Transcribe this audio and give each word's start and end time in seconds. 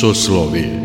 Soslovije 0.00 0.79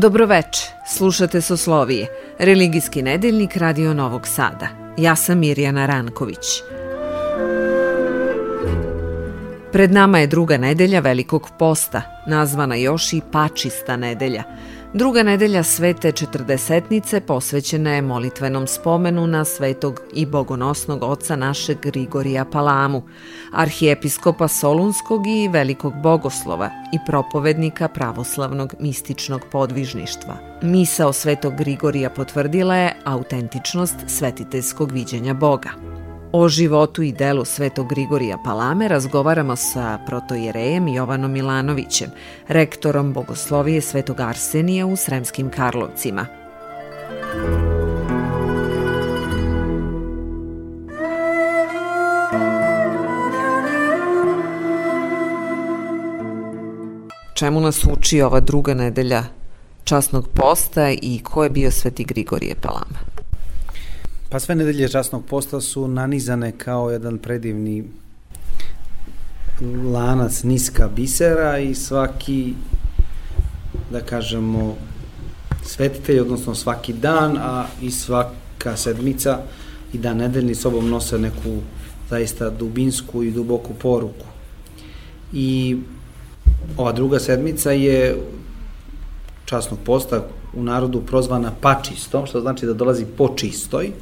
Dobroveče, 0.00 0.66
slušate 0.86 1.40
Soslovije, 1.40 2.06
religijski 2.38 3.02
nedeljnik 3.02 3.56
Radio 3.56 3.94
Novog 3.94 4.26
Sada. 4.26 4.68
Ja 4.98 5.16
sam 5.16 5.38
Mirjana 5.38 5.86
Ranković. 5.86 6.46
Pred 9.72 9.92
nama 9.92 10.18
je 10.18 10.26
druga 10.26 10.56
nedelja 10.56 11.00
Velikog 11.00 11.50
posta, 11.58 12.02
nazvana 12.26 12.76
još 12.76 13.12
i 13.12 13.20
Pačista 13.32 13.96
nedelja– 13.96 14.42
Druga 14.94 15.22
nedelja 15.22 15.62
svete 15.62 16.12
četrdesetnice 16.12 17.20
posvećena 17.20 17.94
je 17.94 18.02
molitvenom 18.02 18.66
spomenu 18.66 19.26
na 19.26 19.44
svetog 19.44 20.00
i 20.12 20.26
bogonosnog 20.26 21.02
oca 21.02 21.36
našeg 21.36 21.80
Grigorija 21.82 22.44
Palamu, 22.44 23.02
arhijepiskopa 23.52 24.48
Solunskog 24.48 25.26
i 25.26 25.48
velikog 25.48 25.92
bogoslova 26.02 26.70
i 26.92 26.98
propovednika 27.06 27.88
pravoslavnog 27.88 28.74
mističnog 28.80 29.40
podvižništva. 29.52 30.36
Misao 30.62 31.12
svetog 31.12 31.54
Grigorija 31.58 32.10
potvrdila 32.10 32.74
je 32.74 32.96
autentičnost 33.04 33.96
svetiteljskog 34.06 34.92
viđenja 34.92 35.34
Boga. 35.34 35.89
O 36.32 36.48
životu 36.48 37.02
i 37.02 37.12
delu 37.12 37.44
Svetog 37.44 37.88
Grigorija 37.88 38.38
Palame 38.44 38.88
razgovaramo 38.88 39.56
sa 39.56 39.98
protojerejem 40.06 40.88
Jovanom 40.88 41.32
Milanovićem, 41.32 42.10
rektorom 42.48 43.12
Bogoslovije 43.12 43.80
Svetog 43.80 44.20
Arsenija 44.20 44.86
u 44.86 44.96
Sremskim 44.96 45.50
Karlovcima. 45.50 46.26
Čemu 57.34 57.60
nas 57.60 57.84
uči 57.84 58.22
ova 58.22 58.40
druga 58.40 58.74
nedelja 58.74 59.24
časnog 59.84 60.28
posta 60.34 60.90
i 60.90 61.20
ko 61.24 61.44
je 61.44 61.50
bio 61.50 61.70
Sveti 61.70 62.04
Grigorije 62.04 62.54
Palama? 62.54 63.09
Pa 64.30 64.38
sve 64.40 64.54
nedelje 64.54 64.88
časnog 64.88 65.24
posta 65.24 65.60
su 65.60 65.88
nanizane 65.88 66.52
kao 66.52 66.90
jedan 66.90 67.18
predivni 67.18 67.84
lanac 69.92 70.42
niska 70.42 70.88
bisera 70.88 71.58
i 71.58 71.74
svaki, 71.74 72.54
da 73.92 74.00
kažemo, 74.00 74.76
svetitelj, 75.62 76.20
odnosno 76.20 76.54
svaki 76.54 76.92
dan, 76.92 77.36
a 77.40 77.66
i 77.82 77.90
svaka 77.90 78.76
sedmica 78.76 79.38
i 79.92 79.98
dan 79.98 80.16
nedeljni 80.16 80.54
sobom 80.54 80.90
nose 80.90 81.18
neku 81.18 81.58
zaista 82.10 82.50
dubinsku 82.50 83.22
i 83.22 83.30
duboku 83.30 83.74
poruku. 83.74 84.26
I 85.32 85.76
ova 86.76 86.92
druga 86.92 87.18
sedmica 87.18 87.70
je 87.70 88.16
časnog 89.44 89.78
posta 89.84 90.26
u 90.54 90.62
narodu 90.62 91.00
prozvana 91.00 91.52
pačistom, 91.60 92.26
što 92.26 92.40
znači 92.40 92.66
da 92.66 92.74
dolazi 92.74 93.04
po 93.16 93.34
čistoj, 93.36 93.92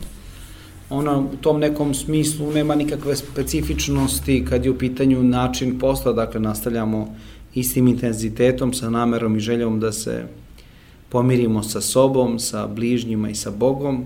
ona 0.90 1.18
u 1.18 1.36
tom 1.40 1.60
nekom 1.60 1.94
smislu 1.94 2.52
nema 2.52 2.74
nikakve 2.74 3.16
specifičnosti 3.16 4.44
kad 4.48 4.64
je 4.64 4.70
u 4.70 4.78
pitanju 4.78 5.22
način 5.22 5.78
posla, 5.78 6.12
dakle 6.12 6.40
nastavljamo 6.40 7.16
istim 7.54 7.88
intenzitetom, 7.88 8.72
sa 8.72 8.90
namerom 8.90 9.36
i 9.36 9.40
željom 9.40 9.80
da 9.80 9.92
se 9.92 10.24
pomirimo 11.08 11.62
sa 11.62 11.80
sobom, 11.80 12.38
sa 12.38 12.66
bližnjima 12.66 13.30
i 13.30 13.34
sa 13.34 13.50
Bogom, 13.50 14.04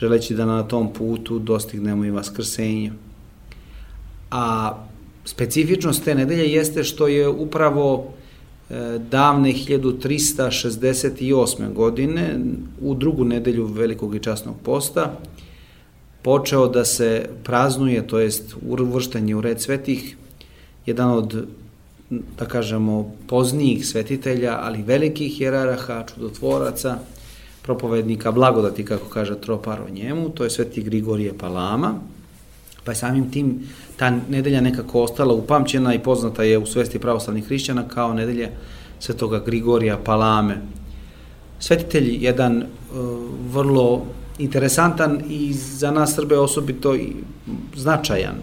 želeći 0.00 0.34
da 0.34 0.46
na 0.46 0.62
tom 0.62 0.92
putu 0.92 1.38
dostignemo 1.38 2.04
i 2.04 2.10
vaskrsenje. 2.10 2.92
A 4.30 4.74
specifičnost 5.24 6.04
te 6.04 6.14
nedelje 6.14 6.52
jeste 6.52 6.84
što 6.84 7.08
je 7.08 7.28
upravo 7.28 8.12
e, 8.70 8.98
davne 9.10 9.52
1368. 9.52 11.72
godine 11.72 12.38
u 12.80 12.94
drugu 12.94 13.24
nedelju 13.24 13.66
Velikog 13.66 14.14
i 14.14 14.22
časnog 14.22 14.54
posta 14.64 15.18
počeo 16.22 16.68
da 16.68 16.84
se 16.84 17.28
praznuje, 17.44 18.06
to 18.06 18.18
jest 18.18 18.54
uvrštanje 18.62 19.36
u 19.36 19.40
red 19.40 19.60
svetih, 19.60 20.16
jedan 20.86 21.10
od, 21.10 21.46
da 22.10 22.44
kažemo, 22.44 23.12
poznijih 23.26 23.86
svetitelja, 23.86 24.58
ali 24.62 24.82
velikih 24.82 25.40
jeraraha, 25.40 26.04
čudotvoraca, 26.14 26.98
propovednika 27.62 28.32
blagodati, 28.32 28.84
kako 28.84 29.08
kaže 29.08 29.40
Tropar 29.40 29.80
o 29.80 29.90
njemu, 29.90 30.28
to 30.28 30.44
je 30.44 30.50
sveti 30.50 30.82
Grigorije 30.82 31.38
Palama, 31.38 31.94
pa 32.84 32.92
je 32.92 32.96
samim 32.96 33.30
tim 33.30 33.60
ta 33.96 34.10
nedelja 34.28 34.60
nekako 34.60 35.02
ostala 35.02 35.34
upamćena 35.34 35.94
i 35.94 35.98
poznata 35.98 36.42
je 36.42 36.58
u 36.58 36.66
svesti 36.66 36.98
pravoslavnih 36.98 37.46
hrišćana 37.46 37.88
kao 37.88 38.14
nedelja 38.14 38.48
svetoga 39.00 39.42
Grigorija 39.46 39.98
Palame. 40.04 40.56
Svetitelj 41.58 42.24
jedan 42.24 42.62
uh, 42.62 42.66
vrlo 43.52 44.06
interesantan 44.38 45.20
i 45.28 45.52
za 45.52 45.90
nas 45.90 46.14
Srbe 46.14 46.38
osobito 46.38 46.94
i 46.94 47.12
značajan. 47.76 48.34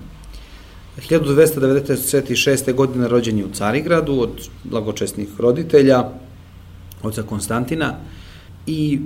1296. 1.10 2.74
godine 2.74 3.08
rođen 3.08 3.38
je 3.38 3.46
u 3.46 3.50
Carigradu 3.54 4.20
od 4.20 4.50
blagočesnih 4.64 5.30
roditelja, 5.40 6.04
oca 7.04 7.24
Konstantina 7.24 7.94
i 8.68 9.00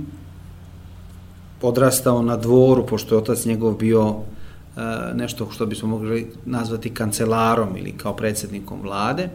odrastao 1.62 2.22
na 2.22 2.38
dvoru, 2.38 2.86
pošto 2.86 3.16
je 3.16 3.20
otac 3.20 3.46
njegov 3.46 3.74
bio 3.74 4.16
e, 4.16 4.82
nešto 5.14 5.48
što 5.52 5.66
bismo 5.66 5.88
mogli 5.88 6.28
nazvati 6.46 6.94
kancelarom 6.94 7.78
ili 7.78 7.92
kao 7.92 8.16
predsednikom 8.16 8.82
vlade. 8.82 9.30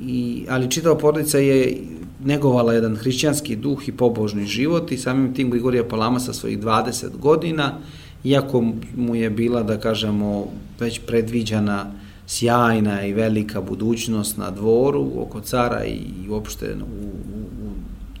I, 0.00 0.46
ali 0.48 0.70
čitava 0.70 0.98
porodica 0.98 1.38
je 1.38 1.76
negovala 2.24 2.72
jedan 2.72 2.96
hrišćanski 2.96 3.56
duh 3.56 3.88
i 3.88 3.92
pobožni 3.92 4.46
život 4.46 4.92
i 4.92 4.98
samim 4.98 5.34
tim 5.34 5.50
Grigorija 5.50 5.84
Palama 5.88 6.20
sa 6.20 6.32
svojih 6.32 6.58
20 6.58 7.16
godina, 7.18 7.78
iako 8.24 8.64
mu 8.96 9.14
je 9.14 9.30
bila, 9.30 9.62
da 9.62 9.80
kažemo, 9.80 10.46
već 10.80 11.00
predviđana 11.06 11.92
sjajna 12.26 13.06
i 13.06 13.12
velika 13.12 13.60
budućnost 13.60 14.36
na 14.36 14.50
dvoru, 14.50 15.10
oko 15.16 15.40
cara 15.40 15.84
i 15.84 16.28
uopšte 16.30 16.74
u, 16.74 17.04
u, 17.04 17.66
u 17.66 17.72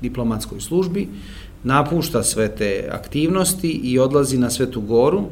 diplomatskoj 0.02 0.60
službi, 0.60 1.08
napušta 1.64 2.22
sve 2.22 2.48
te 2.48 2.88
aktivnosti 2.92 3.70
i 3.70 3.98
odlazi 3.98 4.38
na 4.38 4.50
Svetu 4.50 4.80
Goru, 4.80 5.24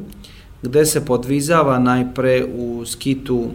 gde 0.61 0.85
se 0.85 1.05
podvizava 1.05 1.79
najpre 1.79 2.45
u 2.55 2.85
skitu 2.85 3.47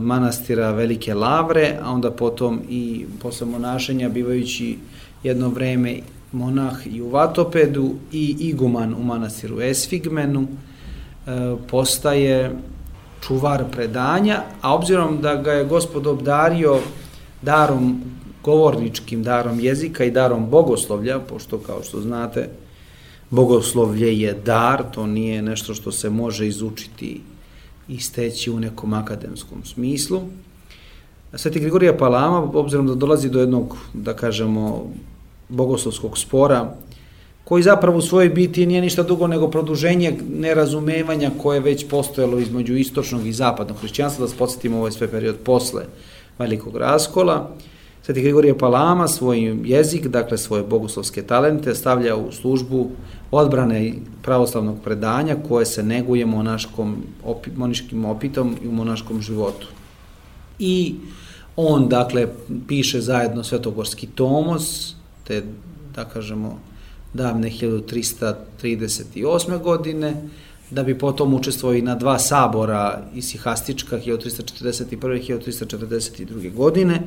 manastira 0.00 0.70
Velike 0.70 1.14
Lavre, 1.14 1.78
a 1.82 1.90
onda 1.92 2.10
potom 2.10 2.60
i 2.68 3.06
posle 3.22 3.46
monašenja 3.46 4.08
bivajući 4.08 4.78
jedno 5.22 5.48
vreme 5.48 6.00
monah 6.32 6.86
i 6.86 7.02
u 7.02 7.08
Vatopedu 7.08 7.94
i 8.12 8.36
iguman 8.38 8.94
u 8.94 9.02
manastiru 9.02 9.60
Esfigmenu, 9.60 10.46
e, 11.26 11.56
postaje 11.70 12.52
čuvar 13.26 13.64
predanja, 13.72 14.42
a 14.60 14.74
obzirom 14.74 15.20
da 15.20 15.34
ga 15.34 15.52
je 15.52 15.64
gospod 15.64 16.06
obdario 16.06 16.78
darom 17.42 18.00
govorničkim 18.44 19.22
darom 19.22 19.60
jezika 19.60 20.04
i 20.04 20.10
darom 20.10 20.50
bogoslovlja, 20.50 21.18
pošto 21.18 21.58
kao 21.58 21.82
što 21.82 22.00
znate, 22.00 22.48
bogoslovlje 23.30 24.20
je 24.20 24.32
dar, 24.32 24.82
to 24.94 25.06
nije 25.06 25.42
nešto 25.42 25.74
što 25.74 25.92
se 25.92 26.10
može 26.10 26.46
izučiti 26.46 27.20
i 27.88 28.00
steći 28.00 28.50
u 28.50 28.60
nekom 28.60 28.92
akademskom 28.92 29.64
smislu. 29.64 30.20
Sveti 31.34 31.60
Grigorija 31.60 31.96
Palama, 31.96 32.50
obzirom 32.54 32.86
da 32.86 32.94
dolazi 32.94 33.30
do 33.30 33.40
jednog, 33.40 33.76
da 33.94 34.16
kažemo, 34.16 34.90
bogoslovskog 35.48 36.18
spora, 36.18 36.74
koji 37.44 37.62
zapravo 37.62 37.98
u 37.98 38.02
svojoj 38.02 38.28
biti 38.28 38.66
nije 38.66 38.80
ništa 38.80 39.02
dugo 39.02 39.26
nego 39.26 39.48
produženje 39.50 40.18
nerazumevanja 40.38 41.30
koje 41.42 41.56
je 41.56 41.60
već 41.60 41.88
postojalo 41.88 42.38
između 42.38 42.76
istočnog 42.76 43.26
i 43.26 43.32
zapadnog 43.32 43.78
hrišćanstva, 43.78 44.26
da 44.26 44.30
se 44.30 44.36
podsjetimo 44.36 44.78
ovaj 44.78 44.92
sve 44.92 45.08
period 45.08 45.36
posle 45.44 45.84
velikog 46.38 46.76
raskola. 46.76 47.50
Sveti 48.08 48.22
Grigorije 48.22 48.58
Palama 48.58 49.08
svoj 49.08 49.58
jezik, 49.64 50.06
dakle 50.06 50.38
svoje 50.38 50.62
bogoslovske 50.62 51.22
talente, 51.22 51.74
stavlja 51.74 52.16
u 52.16 52.32
službu 52.32 52.90
odbrane 53.30 53.92
pravoslavnog 54.22 54.76
predanja 54.84 55.36
koje 55.48 55.66
se 55.66 55.82
neguje 55.82 56.26
monaškom, 56.26 56.96
opi, 57.24 57.50
moniškim 57.56 58.04
opitom 58.04 58.56
i 58.64 58.68
u 58.68 58.72
monaškom 58.72 59.20
životu. 59.20 59.66
I 60.58 60.94
On, 61.56 61.88
dakle, 61.88 62.28
piše 62.68 63.00
zajedno 63.00 63.44
Svetogorski 63.44 64.06
tomos, 64.06 64.94
te, 65.24 65.42
da 65.94 66.04
kažemo, 66.04 66.60
davne 67.14 67.50
1338. 67.50 69.62
godine, 69.62 70.14
da 70.70 70.82
bi 70.82 70.98
potom 70.98 71.34
učestvovao 71.34 71.76
i 71.76 71.82
na 71.82 71.94
dva 71.94 72.18
sabora 72.18 73.02
isihastička 73.14 73.98
1341. 73.98 75.16
i 75.16 75.20
1342. 75.50 76.54
godine 76.54 77.02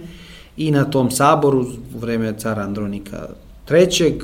i 0.57 0.71
na 0.71 0.85
tom 0.85 1.11
saboru 1.11 1.65
u 1.95 1.99
vreme 1.99 2.33
cara 2.37 2.61
Andronika 2.61 3.27
III. 3.71 4.19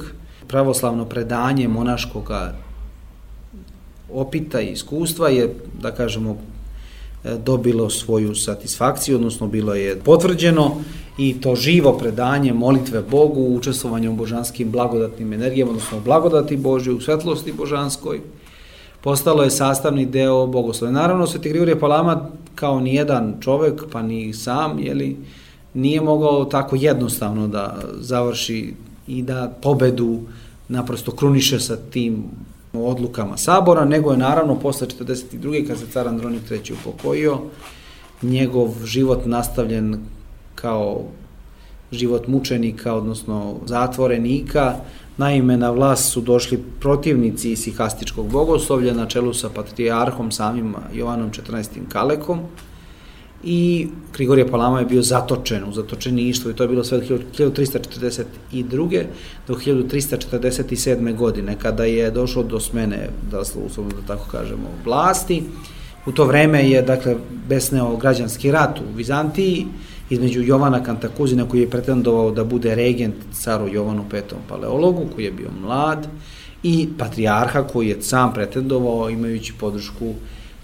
pravoslavno 0.47 1.05
predanje 1.05 1.67
monaškog 1.67 2.31
opita 4.13 4.61
i 4.61 4.71
iskustva 4.71 5.29
je, 5.29 5.53
da 5.81 5.91
kažemo, 5.91 6.37
dobilo 7.45 7.89
svoju 7.89 8.35
satisfakciju, 8.35 9.15
odnosno 9.15 9.47
bilo 9.47 9.73
je 9.73 9.99
potvrđeno 9.99 10.75
i 11.17 11.41
to 11.41 11.55
živo 11.55 11.97
predanje 11.97 12.53
molitve 12.53 13.01
Bogu, 13.01 13.55
učestvovanje 13.55 14.09
u 14.09 14.15
božanskim 14.15 14.71
blagodatnim 14.71 15.33
energijama, 15.33 15.71
odnosno 15.71 15.99
blagodati 15.99 16.57
Božje, 16.57 16.93
u 16.93 17.01
svetlosti 17.01 17.53
božanskoj, 17.53 18.21
postalo 19.01 19.43
je 19.43 19.51
sastavni 19.51 20.05
deo 20.05 20.47
bogoslova. 20.47 20.91
Naravno, 20.91 21.27
Sveti 21.27 21.49
Grigorije 21.49 21.79
Palama 21.79 22.29
kao 22.55 22.79
ni 22.79 22.95
jedan 22.95 23.37
čovek, 23.41 23.83
pa 23.91 24.01
ni 24.01 24.33
sam, 24.33 24.79
jeli, 24.79 25.17
nije 25.77 26.01
mogao 26.01 26.45
tako 26.45 26.75
jednostavno 26.75 27.47
da 27.47 27.79
završi 27.99 28.73
i 29.07 29.21
da 29.21 29.53
pobedu 29.61 30.19
naprosto 30.67 31.11
kruniše 31.11 31.59
sa 31.59 31.75
tim 31.75 32.23
odlukama 32.73 33.37
sabora, 33.37 33.85
nego 33.85 34.11
je 34.11 34.17
naravno 34.17 34.59
posle 34.59 34.87
42. 34.87 35.67
kad 35.67 35.79
se 35.79 35.85
car 35.87 36.07
Andronik 36.07 36.51
III. 36.51 36.73
upokojio, 36.73 37.39
njegov 38.21 38.85
život 38.85 39.25
nastavljen 39.25 39.99
kao 40.55 41.03
život 41.91 42.27
mučenika, 42.27 42.93
odnosno 42.93 43.55
zatvorenika. 43.65 44.75
Naime, 45.17 45.57
na 45.57 45.71
vlast 45.71 46.11
su 46.11 46.21
došli 46.21 46.63
protivnici 46.79 47.51
isihastičkog 47.51 48.31
bogoslovlja 48.31 48.93
na 48.93 49.05
čelu 49.05 49.33
sa 49.33 49.49
patrijarhom 49.49 50.31
samim 50.31 50.75
Jovanom 50.93 51.31
XIV. 51.31 51.89
Kalekom 51.89 52.39
i 53.43 53.87
Grigorije 54.13 54.47
Palama 54.47 54.79
je 54.79 54.85
bio 54.85 55.01
zatočen 55.01 55.63
u 55.69 55.73
zatočeništvu 55.73 56.51
i 56.51 56.53
to 56.53 56.63
je 56.63 56.69
bilo 56.69 56.83
sve 56.83 56.97
od 56.97 57.21
1342. 57.37 59.03
do 59.47 59.55
1347. 59.55 61.15
godine 61.15 61.55
kada 61.59 61.83
je 61.83 62.11
došlo 62.11 62.43
do 62.43 62.59
smene, 62.59 63.09
da 63.31 63.39
uslovno 63.39 63.91
da 63.91 64.15
tako 64.15 64.29
kažemo, 64.31 64.69
vlasti. 64.85 65.43
U 66.05 66.11
to 66.11 66.25
vreme 66.25 66.69
je, 66.69 66.81
dakle, 66.81 67.15
besneo 67.47 67.95
građanski 67.97 68.51
rat 68.51 68.79
u 68.79 68.95
Vizantiji 68.95 69.65
između 70.09 70.41
Jovana 70.41 70.83
Kantakuzina 70.83 71.49
koji 71.49 71.61
je 71.61 71.69
pretendovao 71.69 72.31
da 72.31 72.43
bude 72.43 72.75
regent 72.75 73.15
caru 73.33 73.67
Jovanu 73.67 74.05
V. 74.11 74.21
Paleologu 74.49 75.05
koji 75.15 75.25
je 75.25 75.31
bio 75.31 75.49
mlad 75.61 76.07
i 76.63 76.87
patrijarha 76.97 77.63
koji 77.63 77.87
je 77.87 78.01
sam 78.01 78.33
pretendovao 78.33 79.09
imajući 79.09 79.53
podršku 79.59 80.13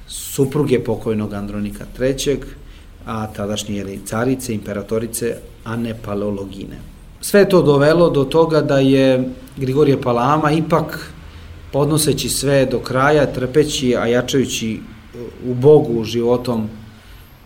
supruge 0.07 0.79
pokojnog 0.83 1.33
Andronika 1.33 1.85
III 1.99 2.37
a 3.05 3.27
tadašnje 3.27 3.75
jeli, 3.75 3.99
carice, 4.05 4.53
imperatorice, 4.53 5.35
a 5.63 5.75
ne 5.75 5.95
paleologine. 6.05 6.79
Sve 7.21 7.49
to 7.49 7.61
dovelo 7.61 8.09
do 8.09 8.23
toga 8.23 8.61
da 8.61 8.79
je 8.79 9.29
Grigorije 9.57 10.01
Palama 10.01 10.51
ipak 10.51 11.13
podnoseći 11.71 12.29
sve 12.29 12.65
do 12.65 12.79
kraja, 12.79 13.25
trpeći, 13.33 13.95
a 13.95 14.07
jačajući 14.07 14.79
u 15.45 15.53
Bogu 15.53 16.03
životom 16.03 16.69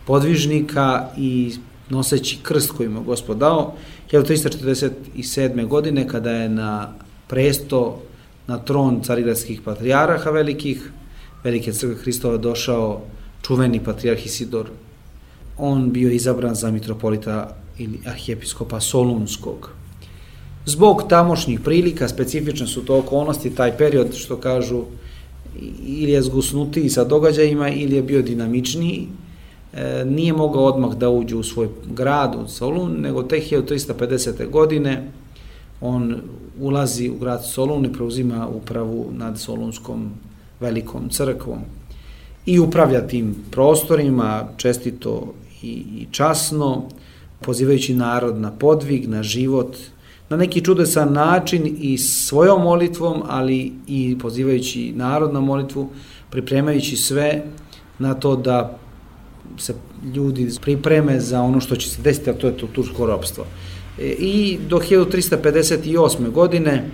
podvižnika 0.06 1.08
i 1.18 1.54
noseći 1.90 2.38
krst 2.44 2.72
koji 2.72 2.90
mu 2.90 3.04
gospod 3.04 3.38
dao, 3.38 3.74
1347. 4.12 5.68
godine 5.68 6.08
kada 6.08 6.32
je 6.32 6.50
na 6.50 6.94
presto 7.28 8.02
na 8.48 8.58
tron 8.58 9.02
carigradskih 9.04 9.62
patrijaraha 9.62 10.30
velikih, 10.30 10.92
velike 11.44 11.74
crkve 11.74 11.96
Hristova 11.96 12.38
došao 12.38 13.02
čuveni 13.42 13.84
patrijarh 13.84 14.26
Isidor 14.26 14.70
on 15.58 15.92
bio 15.92 16.12
izabran 16.12 16.56
za 16.56 16.72
mitropolita 16.72 17.56
ili 17.78 18.00
arhijepiskopa 18.06 18.80
Solunskog. 18.80 19.72
Zbog 20.66 21.04
tamošnjih 21.10 21.60
prilika, 21.60 22.08
specifične 22.08 22.68
su 22.68 22.86
to 22.86 22.98
okolnosti, 22.98 23.56
taj 23.56 23.78
period, 23.78 24.16
što 24.16 24.38
kažu, 24.38 24.84
ili 25.86 26.12
je 26.12 26.22
zgusnutiji 26.22 26.90
sa 26.90 27.04
događajima, 27.04 27.70
ili 27.70 27.96
je 27.96 28.04
bio 28.04 28.22
dinamičniji, 28.22 29.08
e, 29.74 30.06
nije 30.06 30.34
mogao 30.34 30.66
odmah 30.66 30.96
da 30.96 31.10
uđe 31.10 31.36
u 31.36 31.44
svoj 31.44 31.70
grad, 31.94 32.36
u 32.36 32.48
Solun, 32.48 33.02
nego 33.02 33.24
te 33.24 33.40
1350. 33.40 34.50
godine 34.50 35.12
on 35.82 36.16
ulazi 36.60 37.10
u 37.10 37.18
grad 37.20 37.46
Solun 37.46 37.86
i 37.86 37.94
preuzima 37.94 38.48
upravu 38.48 39.06
nad 39.12 39.40
Solunskom 39.40 40.12
velikom 40.60 41.10
crkvom 41.10 41.60
i 42.46 42.60
upravlja 42.60 43.08
tim 43.08 43.36
prostorima, 43.52 44.48
čestito 44.58 45.34
i, 45.62 45.68
i 45.68 46.08
časno, 46.12 46.84
pozivajući 47.42 47.94
narod 47.94 48.38
na 48.38 48.52
podvig, 48.52 49.10
na 49.10 49.24
život, 49.24 49.78
na 50.30 50.38
neki 50.38 50.62
čudesan 50.62 51.14
način 51.14 51.78
i 51.80 51.98
svojom 51.98 52.62
molitvom, 52.62 53.24
ali 53.28 53.74
i 53.88 54.18
pozivajući 54.20 54.94
narod 54.96 55.34
na 55.34 55.40
molitvu, 55.40 55.90
pripremajući 56.30 56.96
sve 56.96 57.44
na 58.00 58.14
to 58.14 58.36
da 58.36 58.78
se 59.58 59.74
ljudi 60.16 60.50
pripreme 60.62 61.20
za 61.20 61.42
ono 61.42 61.62
što 61.62 61.76
će 61.76 61.90
se 61.90 62.02
desiti, 62.02 62.30
a 62.30 62.34
to 62.34 62.48
je 62.48 62.58
to 62.58 62.68
tursko 62.68 63.06
ropstvo. 63.06 63.46
E, 64.00 64.16
I 64.20 64.58
do 64.70 64.78
1358. 64.78 66.32
godine 66.32 66.90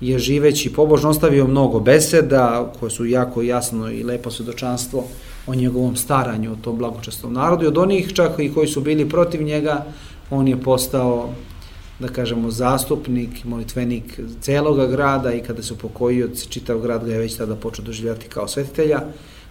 je 0.00 0.18
živeći 0.18 0.72
pobožno 0.72 1.10
ostavio 1.10 1.46
mnogo 1.46 1.80
beseda 1.80 2.72
koje 2.80 2.90
su 2.90 3.06
jako 3.06 3.42
jasno 3.42 3.90
i 3.90 4.02
lepo 4.02 4.30
svedočanstvo 4.30 5.04
o 5.46 5.54
njegovom 5.54 5.96
staranju 5.96 6.52
o 6.52 6.56
tom 6.56 6.78
blagočestvom 6.78 7.32
narodu 7.32 7.64
i 7.64 7.66
od 7.66 7.78
onih 7.78 8.12
čak 8.14 8.38
i 8.38 8.52
koji 8.54 8.68
su 8.68 8.80
bili 8.80 9.08
protiv 9.08 9.42
njega 9.42 9.84
on 10.30 10.48
je 10.48 10.60
postao 10.60 11.30
da 11.98 12.08
kažemo 12.08 12.50
zastupnik, 12.50 13.44
molitvenik 13.44 14.20
celoga 14.40 14.86
grada 14.86 15.32
i 15.32 15.40
kada 15.40 15.62
se 15.62 15.74
upokojio 15.74 16.28
čitav 16.48 16.80
grad 16.80 17.04
ga 17.04 17.12
je 17.12 17.18
već 17.18 17.36
tada 17.36 17.56
počeo 17.56 17.84
doživljati 17.84 18.28
kao 18.28 18.48
svetitelja. 18.48 19.00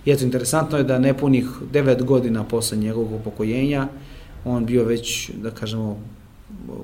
I 0.06 0.12
eto, 0.12 0.24
interesantno 0.24 0.78
je 0.78 0.84
da 0.84 1.00
nepunih 1.00 1.46
devet 1.72 2.04
godina 2.04 2.44
posle 2.44 2.78
njegovog 2.78 3.14
upokojenja 3.14 3.88
on 4.46 4.66
bio 4.66 4.84
već, 4.84 5.30
da 5.30 5.52
kažemo, 5.52 6.00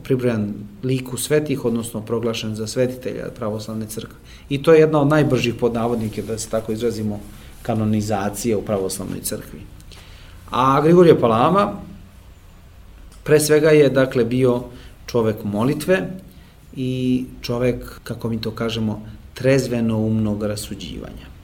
pribrojan 0.03 0.53
liku 0.83 1.17
svetih, 1.17 1.65
odnosno 1.65 2.01
proglašen 2.01 2.55
za 2.55 2.67
svetitelja 2.67 3.29
pravoslavne 3.35 3.85
crkve. 3.87 4.15
I 4.49 4.63
to 4.63 4.73
je 4.73 4.79
jedna 4.79 5.01
od 5.01 5.07
najbržih 5.07 5.53
podnavodnike, 5.55 6.21
da 6.21 6.37
se 6.37 6.49
tako 6.49 6.71
izrazimo, 6.71 7.19
kanonizacije 7.67 8.55
u 8.55 8.65
pravoslavnoj 8.65 9.21
crkvi. 9.21 9.59
A 10.51 10.81
Grigorije 10.81 11.19
Palama 11.19 11.73
pre 13.23 13.39
svega 13.39 13.69
je 13.69 13.89
dakle 13.89 14.25
bio 14.25 14.63
čovek 15.05 15.43
molitve 15.43 15.99
i 16.75 17.25
čovek, 17.41 17.99
kako 18.03 18.29
mi 18.29 18.41
to 18.41 18.51
kažemo, 18.51 19.01
trezveno 19.33 19.97
umnog 19.97 20.43
rasuđivanja. 20.43 21.36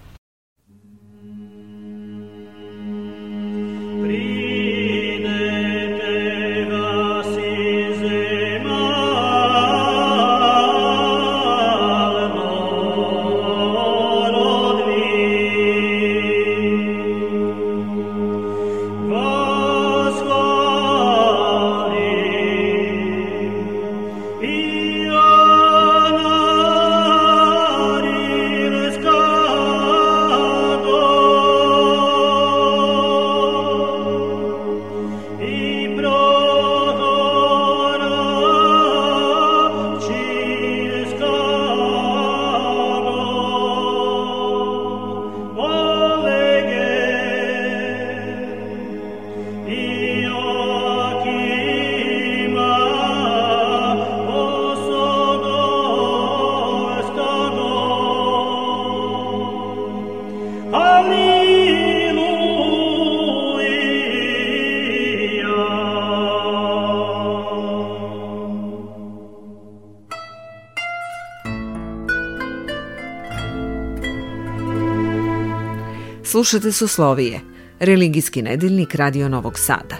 Slušate 76.44 76.72
Suslovije, 76.72 77.40
religijski 77.80 78.42
nedeljnik 78.42 78.96
Radio 78.96 79.30
Novog 79.30 79.60
Sada. 79.60 79.96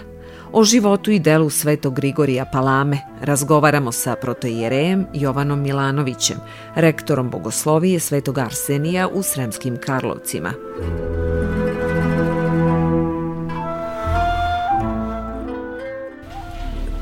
O 0.52 0.64
životu 0.64 1.10
i 1.10 1.18
delu 1.18 1.50
Svetog 1.50 1.94
Grigorija 1.94 2.44
Palame 2.52 2.98
razgovaramo 3.20 3.92
sa 3.92 4.16
protoijerejem 4.16 5.06
Jovanom 5.14 5.62
Milanovićem, 5.62 6.36
rektorom 6.74 7.30
Bogoslovije 7.30 8.00
Svetog 8.00 8.38
Arsenija 8.38 9.08
u 9.08 9.22
Sremskim 9.22 9.76
Karlovcima. 9.86 10.52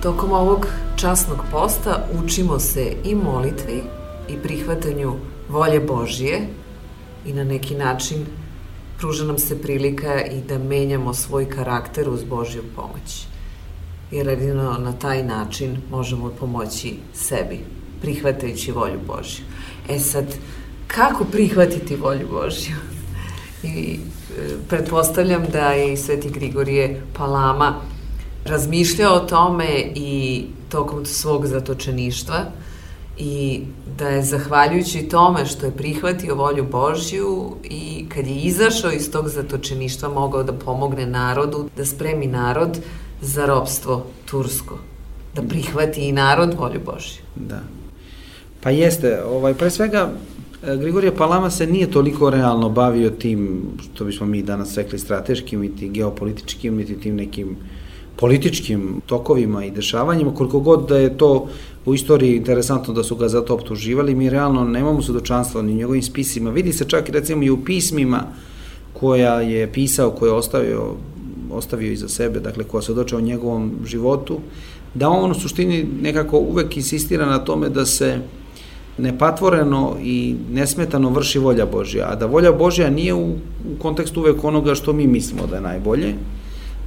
Tokom 0.03 0.33
ovog 0.33 0.67
časnog 0.97 1.39
posta 1.51 2.09
učimo 2.25 2.59
se 2.59 2.93
i 3.05 3.15
molitvi 3.15 3.83
i 4.29 4.37
prihvatanju 4.43 5.13
volje 5.49 5.81
Božije 5.81 6.41
i 7.27 7.33
na 7.33 7.45
neki 7.45 7.75
način 7.75 8.27
pruža 9.03 9.25
nam 9.25 9.39
se 9.39 9.63
prilika 9.63 10.25
i 10.25 10.41
da 10.49 10.59
menjamo 10.59 11.15
svoj 11.15 11.51
karakter 11.51 12.09
uz 12.09 12.25
Božju 12.25 12.63
pomoć. 12.77 13.27
Jer 14.11 14.27
jedino 14.27 14.79
na 14.79 14.93
taj 14.93 15.23
način 15.23 15.77
možemo 15.91 16.31
pomoći 16.41 16.95
sebi, 17.15 17.59
prihvatajući 18.01 18.73
volju 18.73 18.99
Božju. 19.07 19.45
E 19.89 19.99
sad, 19.99 20.25
kako 20.87 21.25
prihvatiti 21.25 21.97
volju 21.97 22.29
Božju? 22.31 22.75
I 23.63 23.99
e, 24.39 24.49
pretpostavljam 24.69 25.47
da 25.53 25.73
je 25.73 25.93
i 25.93 25.97
Sveti 25.97 26.31
Grigorije 26.31 27.03
Palama 27.17 27.81
razmišljao 28.45 29.15
o 29.15 29.27
tome 29.27 29.69
i 29.95 30.45
tokom 30.69 31.07
svog 31.07 31.47
zatočeništva 31.47 32.45
i 33.19 33.61
da 33.99 34.09
je 34.09 34.23
zahvaljujući 34.23 35.09
tome 35.09 35.47
što 35.47 35.66
je 35.66 35.73
prihvatio 35.73 36.35
volju 36.35 36.66
Božju 36.71 37.52
i 37.64 38.04
kad 38.09 38.26
je 38.26 38.35
izašao 38.35 38.92
iz 38.92 39.11
tog 39.11 39.28
zatočeništva 39.28 40.09
mogao 40.09 40.42
da 40.42 40.52
pomogne 40.52 41.07
narodu, 41.07 41.69
da 41.76 41.85
spremi 41.85 42.26
narod 42.26 42.78
za 43.21 43.47
robstvo 43.47 44.07
tursko. 44.25 44.78
Da 45.35 45.42
prihvati 45.42 46.00
i 46.00 46.12
narod 46.12 46.54
volju 46.59 46.81
Božju. 46.85 47.23
Da. 47.37 47.61
Pa 48.61 48.71
jeste, 48.71 49.23
ovaj, 49.25 49.54
pre 49.54 49.71
svega 49.71 50.12
Grigorije 50.81 51.16
Palama 51.16 51.50
se 51.50 51.66
nije 51.66 51.90
toliko 51.90 52.31
realno 52.31 52.69
bavio 52.69 53.11
tim, 53.11 53.62
što 53.83 54.04
bismo 54.04 54.26
mi 54.26 54.42
danas 54.42 54.76
rekli, 54.76 54.99
strateškim, 54.99 55.61
niti 55.61 55.88
geopolitičkim, 55.88 56.76
niti 56.76 57.00
tim 57.00 57.16
nekim 57.16 57.49
uh, 57.49 57.82
političkim 58.16 59.00
tokovima 59.07 59.64
i 59.64 59.71
dešavanjima, 59.71 60.35
koliko 60.35 60.61
god 60.61 60.88
da 60.88 60.99
je 60.99 61.19
to 61.19 61.49
u 61.85 61.95
istoriji 61.95 62.37
interesantno 62.37 62.95
da 62.95 63.02
su 63.02 63.16
ga 63.16 63.28
za 63.28 63.40
to 63.40 63.54
optuživali, 63.54 64.14
mi 64.14 64.31
realno 64.31 64.64
nemamo 64.64 65.02
sudočanstva 65.02 65.62
ni 65.62 65.73
u 65.73 65.76
njegovim 65.76 66.02
spisima. 66.02 66.50
Vidi 66.50 66.73
se 66.73 66.85
čak 66.85 67.09
recimo 67.09 67.42
i 67.42 67.50
u 67.50 67.64
pismima 67.64 68.23
koja 68.92 69.40
je 69.40 69.73
pisao, 69.73 70.11
koja 70.11 70.31
je 70.31 70.35
ostavio, 70.35 70.95
ostavio 71.50 71.92
iza 71.92 72.09
sebe, 72.09 72.40
dakle 72.40 72.64
koja 72.64 72.83
se 72.83 72.95
dočeo 72.95 73.19
o 73.19 73.23
njegovom 73.23 73.73
životu, 73.87 74.38
da 74.95 75.09
on 75.09 75.31
u 75.31 75.35
suštini 75.35 75.87
nekako 76.02 76.38
uvek 76.38 76.76
insistira 76.76 77.26
na 77.26 77.38
tome 77.38 77.69
da 77.69 77.87
se 77.87 78.21
nepatvoreno 78.99 79.97
i 80.02 80.37
nesmetano 80.52 81.11
vrši 81.11 81.38
volja 81.38 81.66
Božja, 81.66 82.09
a 82.11 82.16
da 82.16 82.26
volja 82.26 82.52
Božja 82.52 82.90
nije 82.90 83.14
u, 83.14 83.31
u 83.31 83.78
kontekstu 83.78 84.21
uvek 84.21 84.45
onoga 84.45 84.75
što 84.75 84.92
mi 84.92 85.07
mislimo 85.07 85.47
da 85.47 85.57
je 85.57 85.62
najbolje, 85.62 86.14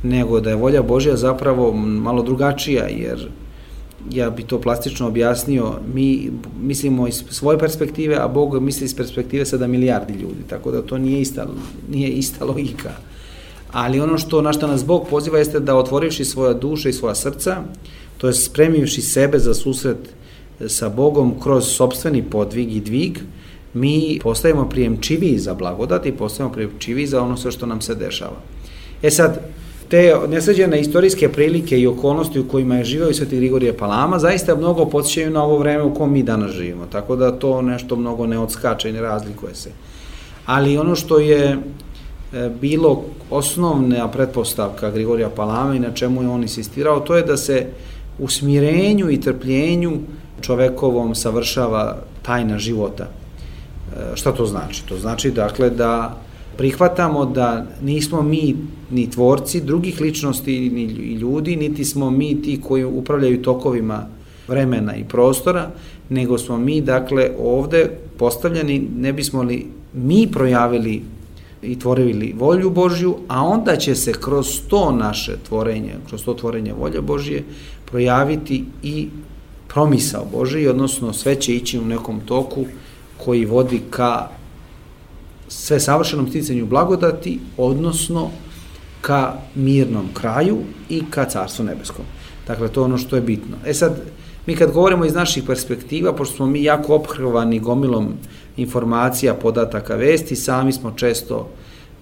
nego 0.05 0.39
da 0.39 0.49
je 0.49 0.55
volja 0.55 0.81
Božja 0.81 1.15
zapravo 1.17 1.73
malo 1.73 2.23
drugačija, 2.23 2.87
jer 2.87 3.29
ja 4.11 4.29
bi 4.29 4.43
to 4.43 4.61
plastično 4.61 5.07
objasnio, 5.07 5.73
mi 5.93 6.31
mislimo 6.61 7.07
iz 7.07 7.23
svoje 7.29 7.59
perspektive, 7.59 8.17
a 8.19 8.27
Bog 8.27 8.61
misli 8.61 8.85
iz 8.85 8.95
perspektive 8.95 9.45
sada 9.45 9.67
milijardi 9.67 10.13
ljudi, 10.13 10.43
tako 10.49 10.71
da 10.71 10.81
to 10.81 10.97
nije 10.97 11.21
ista, 11.21 11.47
nije 11.91 12.09
ista 12.09 12.45
logika. 12.45 12.91
Ali 13.71 13.99
ono 13.99 14.17
što, 14.17 14.41
na 14.41 14.53
što 14.53 14.67
nas 14.67 14.85
Bog 14.85 15.07
poziva 15.09 15.37
jeste 15.37 15.59
da 15.59 15.75
otvorivši 15.75 16.25
svoja 16.25 16.53
duša 16.53 16.89
i 16.89 16.93
svoja 16.93 17.15
srca, 17.15 17.57
to 18.17 18.27
je 18.27 18.33
spremivši 18.33 19.01
sebe 19.01 19.39
za 19.39 19.53
susret 19.53 19.97
sa 20.67 20.89
Bogom 20.89 21.33
kroz 21.43 21.65
sobstveni 21.65 22.23
podvig 22.23 22.75
i 22.75 22.79
dvig, 22.79 23.19
mi 23.73 24.19
postajemo 24.23 24.69
prijemčiviji 24.69 25.39
za 25.39 25.53
blagodat 25.53 26.05
i 26.05 26.11
postajemo 26.11 26.53
prijemčiviji 26.53 27.07
za 27.07 27.21
ono 27.21 27.37
sve 27.37 27.51
što 27.51 27.65
nam 27.65 27.81
se 27.81 27.95
dešava. 27.95 28.37
E 29.01 29.11
sad, 29.11 29.39
te 29.89 30.15
nesređene 30.27 30.79
istorijske 30.81 31.29
prilike 31.29 31.79
i 31.79 31.87
okolnosti 31.87 32.39
u 32.39 32.47
kojima 32.47 32.75
je 32.75 32.83
živeo 32.83 33.09
i 33.09 33.13
Sveti 33.13 33.35
Grigorije 33.35 33.77
Palama 33.77 34.19
zaista 34.19 34.55
mnogo 34.55 34.85
podsjećaju 34.85 35.31
na 35.31 35.43
ovo 35.43 35.57
vreme 35.57 35.83
u 35.83 35.93
kom 35.93 36.13
mi 36.13 36.23
danas 36.23 36.51
živimo, 36.51 36.85
tako 36.91 37.15
da 37.15 37.31
to 37.31 37.61
nešto 37.61 37.95
mnogo 37.95 38.25
ne 38.25 38.39
odskače 38.39 38.89
i 38.89 38.93
ne 38.93 39.01
razlikuje 39.01 39.55
se. 39.55 39.69
Ali 40.45 40.77
ono 40.77 40.95
što 40.95 41.19
je 41.19 41.57
e, 42.33 42.49
bilo 42.61 43.03
osnovna 43.29 44.07
pretpostavka 44.11 44.91
Grigorija 44.91 45.29
Palama 45.29 45.75
i 45.75 45.79
na 45.79 45.91
čemu 45.91 46.21
je 46.21 46.29
on 46.29 46.41
insistirao, 46.41 46.99
to 46.99 47.15
je 47.15 47.23
da 47.23 47.37
se 47.37 47.67
u 48.19 48.27
smirenju 48.27 49.11
i 49.11 49.21
trpljenju 49.21 49.99
čovekovom 50.41 51.15
savršava 51.15 51.97
tajna 52.21 52.57
života. 52.57 53.03
E, 53.03 54.15
šta 54.15 54.31
to 54.31 54.45
znači? 54.45 54.85
To 54.85 54.97
znači 54.97 55.31
dakle 55.31 55.69
da 55.69 56.24
prihvatamo 56.57 57.25
da 57.25 57.65
nismo 57.81 58.21
mi 58.21 58.55
ni 58.91 59.09
tvorci 59.09 59.61
drugih 59.61 60.01
ličnosti 60.01 60.69
ni 60.69 60.83
ljudi, 61.13 61.55
niti 61.55 61.85
smo 61.85 62.09
mi 62.09 62.41
ti 62.41 62.61
koji 62.61 62.83
upravljaju 62.83 63.41
tokovima 63.41 64.07
vremena 64.47 64.95
i 64.95 65.03
prostora, 65.03 65.71
nego 66.09 66.37
smo 66.37 66.57
mi, 66.57 66.81
dakle, 66.81 67.31
ovde 67.39 67.89
postavljeni, 68.17 68.87
ne 68.97 69.13
bismo 69.13 69.43
li 69.43 69.65
mi 69.93 70.27
projavili 70.31 71.01
i 71.61 71.79
tvorili 71.79 72.33
volju 72.37 72.69
Božju, 72.69 73.15
a 73.27 73.43
onda 73.43 73.75
će 73.75 73.95
se 73.95 74.13
kroz 74.13 74.61
to 74.67 74.91
naše 74.91 75.37
tvorenje, 75.47 75.93
kroz 76.07 76.23
to 76.23 76.33
tvorenje 76.33 76.73
volje 76.73 77.01
Božje, 77.01 77.43
projaviti 77.85 78.63
i 78.83 79.07
promisao 79.67 80.25
Božji, 80.31 80.67
odnosno 80.67 81.13
sve 81.13 81.35
će 81.35 81.55
ići 81.55 81.79
u 81.79 81.85
nekom 81.85 82.19
toku 82.25 82.65
koji 83.17 83.45
vodi 83.45 83.81
ka 83.89 84.27
sve 85.47 85.79
savršenom 85.79 86.29
sticanju 86.29 86.65
blagodati, 86.65 87.39
odnosno 87.57 88.29
ka 89.01 89.33
mirnom 89.55 90.07
kraju 90.13 90.57
i 90.89 91.03
ka 91.09 91.25
carstvu 91.25 91.65
nebeskom. 91.65 92.05
Dakle, 92.47 92.67
to 92.67 92.81
je 92.81 92.85
ono 92.85 92.97
što 92.97 93.15
je 93.15 93.21
bitno. 93.21 93.57
E 93.65 93.73
sad, 93.73 94.01
mi 94.45 94.55
kad 94.55 94.71
govorimo 94.71 95.05
iz 95.05 95.13
naših 95.13 95.43
perspektiva, 95.43 96.13
pošto 96.13 96.35
smo 96.35 96.45
mi 96.45 96.63
jako 96.63 96.95
ophrvani 96.95 97.59
gomilom 97.59 98.13
informacija, 98.57 99.33
podataka, 99.33 99.95
vesti, 99.95 100.35
sami 100.35 100.73
smo 100.73 100.91
često 100.91 101.49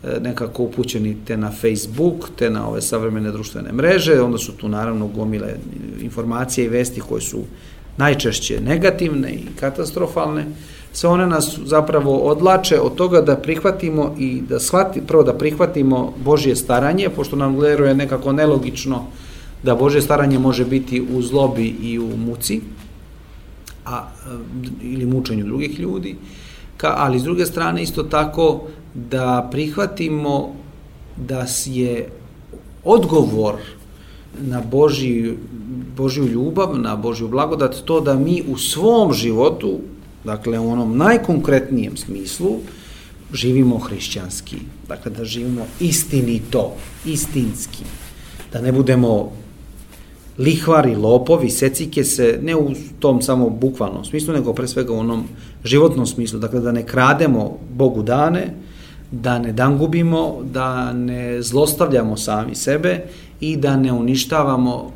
e, 0.03 0.19
nekako 0.21 0.63
upućeni 0.63 1.17
te 1.25 1.37
na 1.37 1.51
Facebook, 1.51 2.29
te 2.35 2.49
na 2.49 2.67
ove 2.67 2.81
savremene 2.81 3.31
društvene 3.31 3.71
mreže, 3.71 4.21
onda 4.21 4.37
su 4.37 4.51
tu 4.51 4.67
naravno 4.67 5.07
gomile 5.07 5.55
informacije 6.01 6.65
i 6.65 6.69
vesti 6.69 7.01
koje 7.01 7.21
su 7.21 7.43
najčešće 7.97 8.61
negativne 8.61 9.33
i 9.33 9.45
katastrofalne, 9.59 10.45
sve 10.93 11.09
one 11.09 11.27
nas 11.27 11.59
zapravo 11.65 12.17
odlače 12.17 12.79
od 12.79 12.95
toga 12.95 13.21
da 13.21 13.35
prihvatimo 13.35 14.15
i 14.19 14.41
da 14.49 14.59
shvati, 14.59 15.01
prvo 15.07 15.23
da 15.23 15.33
prihvatimo 15.33 16.13
Božje 16.25 16.55
staranje, 16.55 17.09
pošto 17.09 17.35
nam 17.35 17.63
je 17.63 17.95
nekako 17.95 18.31
nelogično 18.31 19.03
da 19.63 19.75
Božje 19.75 20.01
staranje 20.01 20.39
može 20.39 20.65
biti 20.65 21.01
u 21.01 21.21
zlobi 21.21 21.67
i 21.81 21.99
u 21.99 22.17
muci, 22.17 22.61
a, 23.85 24.07
ili 24.81 25.05
mučenju 25.05 25.45
drugih 25.45 25.79
ljudi, 25.79 26.15
ka, 26.77 26.93
ali 26.97 27.19
s 27.19 27.23
druge 27.23 27.45
strane 27.45 27.83
isto 27.83 28.03
tako 28.03 28.61
da 28.93 29.47
prihvatimo 29.51 30.53
da 31.17 31.45
je 31.65 32.09
odgovor 32.83 33.55
na 34.41 34.61
Božji, 34.71 35.37
Božju 35.97 36.27
ljubav, 36.27 36.79
na 36.79 36.95
Božju 36.95 37.27
blagodat, 37.27 37.75
to 37.85 37.99
da 38.01 38.13
mi 38.13 38.43
u 38.47 38.57
svom 38.57 39.13
životu 39.13 39.79
Dakle, 40.23 40.59
u 40.59 40.69
onom 40.69 40.97
najkonkretnijem 40.97 41.97
smislu 41.97 42.59
živimo 43.33 43.77
hrišćanski. 43.77 44.57
Dakle, 44.87 45.11
da 45.11 45.25
živimo 45.25 45.65
istinito, 45.79 46.75
istinski. 47.05 47.83
Da 48.53 48.61
ne 48.61 48.71
budemo 48.71 49.31
lihvari, 50.37 50.95
lopovi, 50.95 51.49
secike 51.49 52.03
se, 52.03 52.39
ne 52.41 52.55
u 52.55 52.71
tom 52.99 53.21
samo 53.21 53.49
bukvalnom 53.49 54.05
smislu, 54.05 54.33
nego 54.33 54.53
pre 54.53 54.67
svega 54.67 54.93
u 54.93 54.99
onom 54.99 55.23
životnom 55.63 56.05
smislu. 56.07 56.39
Dakle, 56.39 56.59
da 56.59 56.71
ne 56.71 56.85
krademo 56.85 57.57
Bogu 57.73 58.03
dane, 58.03 58.53
da 59.11 59.39
ne 59.39 59.51
dangubimo, 59.53 60.39
da 60.43 60.93
ne 60.93 61.41
zlostavljamo 61.41 62.17
sami 62.17 62.55
sebe 62.55 63.03
i 63.39 63.57
da 63.57 63.77
ne 63.77 63.93
uništavamo 63.93 64.91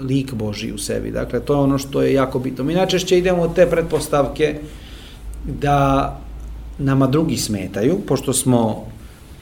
lik 0.00 0.34
Boži 0.34 0.72
u 0.72 0.78
sebi. 0.78 1.10
Dakle, 1.10 1.40
to 1.40 1.54
je 1.54 1.58
ono 1.58 1.78
što 1.78 2.02
je 2.02 2.12
jako 2.12 2.38
bitno. 2.38 2.64
Mi 2.64 2.74
najčešće 2.74 3.18
idemo 3.18 3.42
od 3.42 3.54
te 3.54 3.66
pretpostavke 3.70 4.58
da 5.60 6.20
nama 6.78 7.06
drugi 7.06 7.36
smetaju, 7.36 7.98
pošto 8.06 8.32
smo 8.32 8.84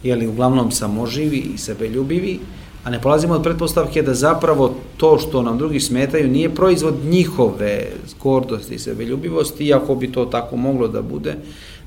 jeli, 0.02 0.26
uglavnom 0.26 0.70
samoživi 0.70 1.38
i 1.54 1.58
sebeljubivi, 1.58 2.38
a 2.84 2.90
ne 2.90 3.00
polazimo 3.00 3.34
od 3.34 3.42
pretpostavke 3.42 4.02
da 4.02 4.14
zapravo 4.14 4.74
to 4.96 5.18
što 5.18 5.42
nam 5.42 5.58
drugi 5.58 5.80
smetaju 5.80 6.28
nije 6.28 6.54
proizvod 6.54 6.94
njihove 7.04 7.86
gordosti 8.22 8.74
i 8.74 8.78
sebeljubivosti, 8.78 9.64
iako 9.64 9.94
bi 9.94 10.12
to 10.12 10.24
tako 10.24 10.56
moglo 10.56 10.88
da 10.88 11.02
bude, 11.02 11.34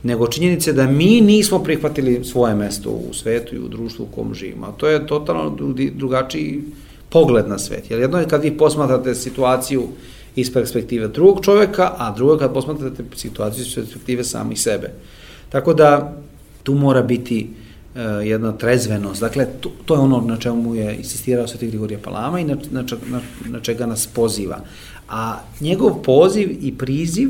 nego 0.03 0.27
činjenice 0.27 0.73
da 0.73 0.87
mi 0.87 1.21
nismo 1.21 1.59
prihvatili 1.59 2.23
svoje 2.23 2.55
mesto 2.55 2.89
u 2.89 3.13
svetu 3.13 3.55
i 3.55 3.59
u 3.59 3.67
društvu 3.67 4.05
u 4.05 4.15
kom 4.15 4.33
živimo. 4.33 4.65
A 4.65 4.71
to 4.71 4.87
je 4.87 5.07
totalno 5.07 5.57
drugačiji 5.93 6.61
pogled 7.09 7.47
na 7.47 7.59
svet. 7.59 7.91
Jer 7.91 7.99
jedno 7.99 8.19
je 8.19 8.27
kad 8.27 8.43
vi 8.43 8.57
posmatrate 8.57 9.15
situaciju 9.15 9.87
iz 10.35 10.53
perspektive 10.53 11.07
drugog 11.07 11.45
čoveka, 11.45 11.91
a 11.97 12.11
drugo 12.11 12.33
je 12.33 12.39
kad 12.39 12.53
posmatrate 12.53 13.03
situaciju 13.15 13.61
iz 13.61 13.75
perspektive 13.75 14.23
samih 14.23 14.61
sebe. 14.61 14.91
Tako 15.49 15.73
da 15.73 16.17
tu 16.63 16.75
mora 16.75 17.01
biti 17.01 17.49
uh, 17.95 18.01
jedna 18.27 18.51
trezvenost. 18.51 19.21
Dakle, 19.21 19.47
to, 19.59 19.71
to 19.85 19.93
je 19.93 19.99
ono 19.99 20.21
na 20.21 20.37
čemu 20.37 20.75
je 20.75 20.95
insistirao 20.95 21.47
Sveti 21.47 21.67
Grigorije 21.67 22.01
Palama 22.01 22.39
i 22.39 22.43
na, 22.43 22.57
na, 22.71 22.83
na, 23.09 23.21
na 23.45 23.59
čega 23.59 23.85
nas 23.85 24.07
poziva. 24.07 24.59
A 25.09 25.39
njegov 25.59 26.01
poziv 26.03 26.57
i 26.61 26.77
priziv 26.77 27.29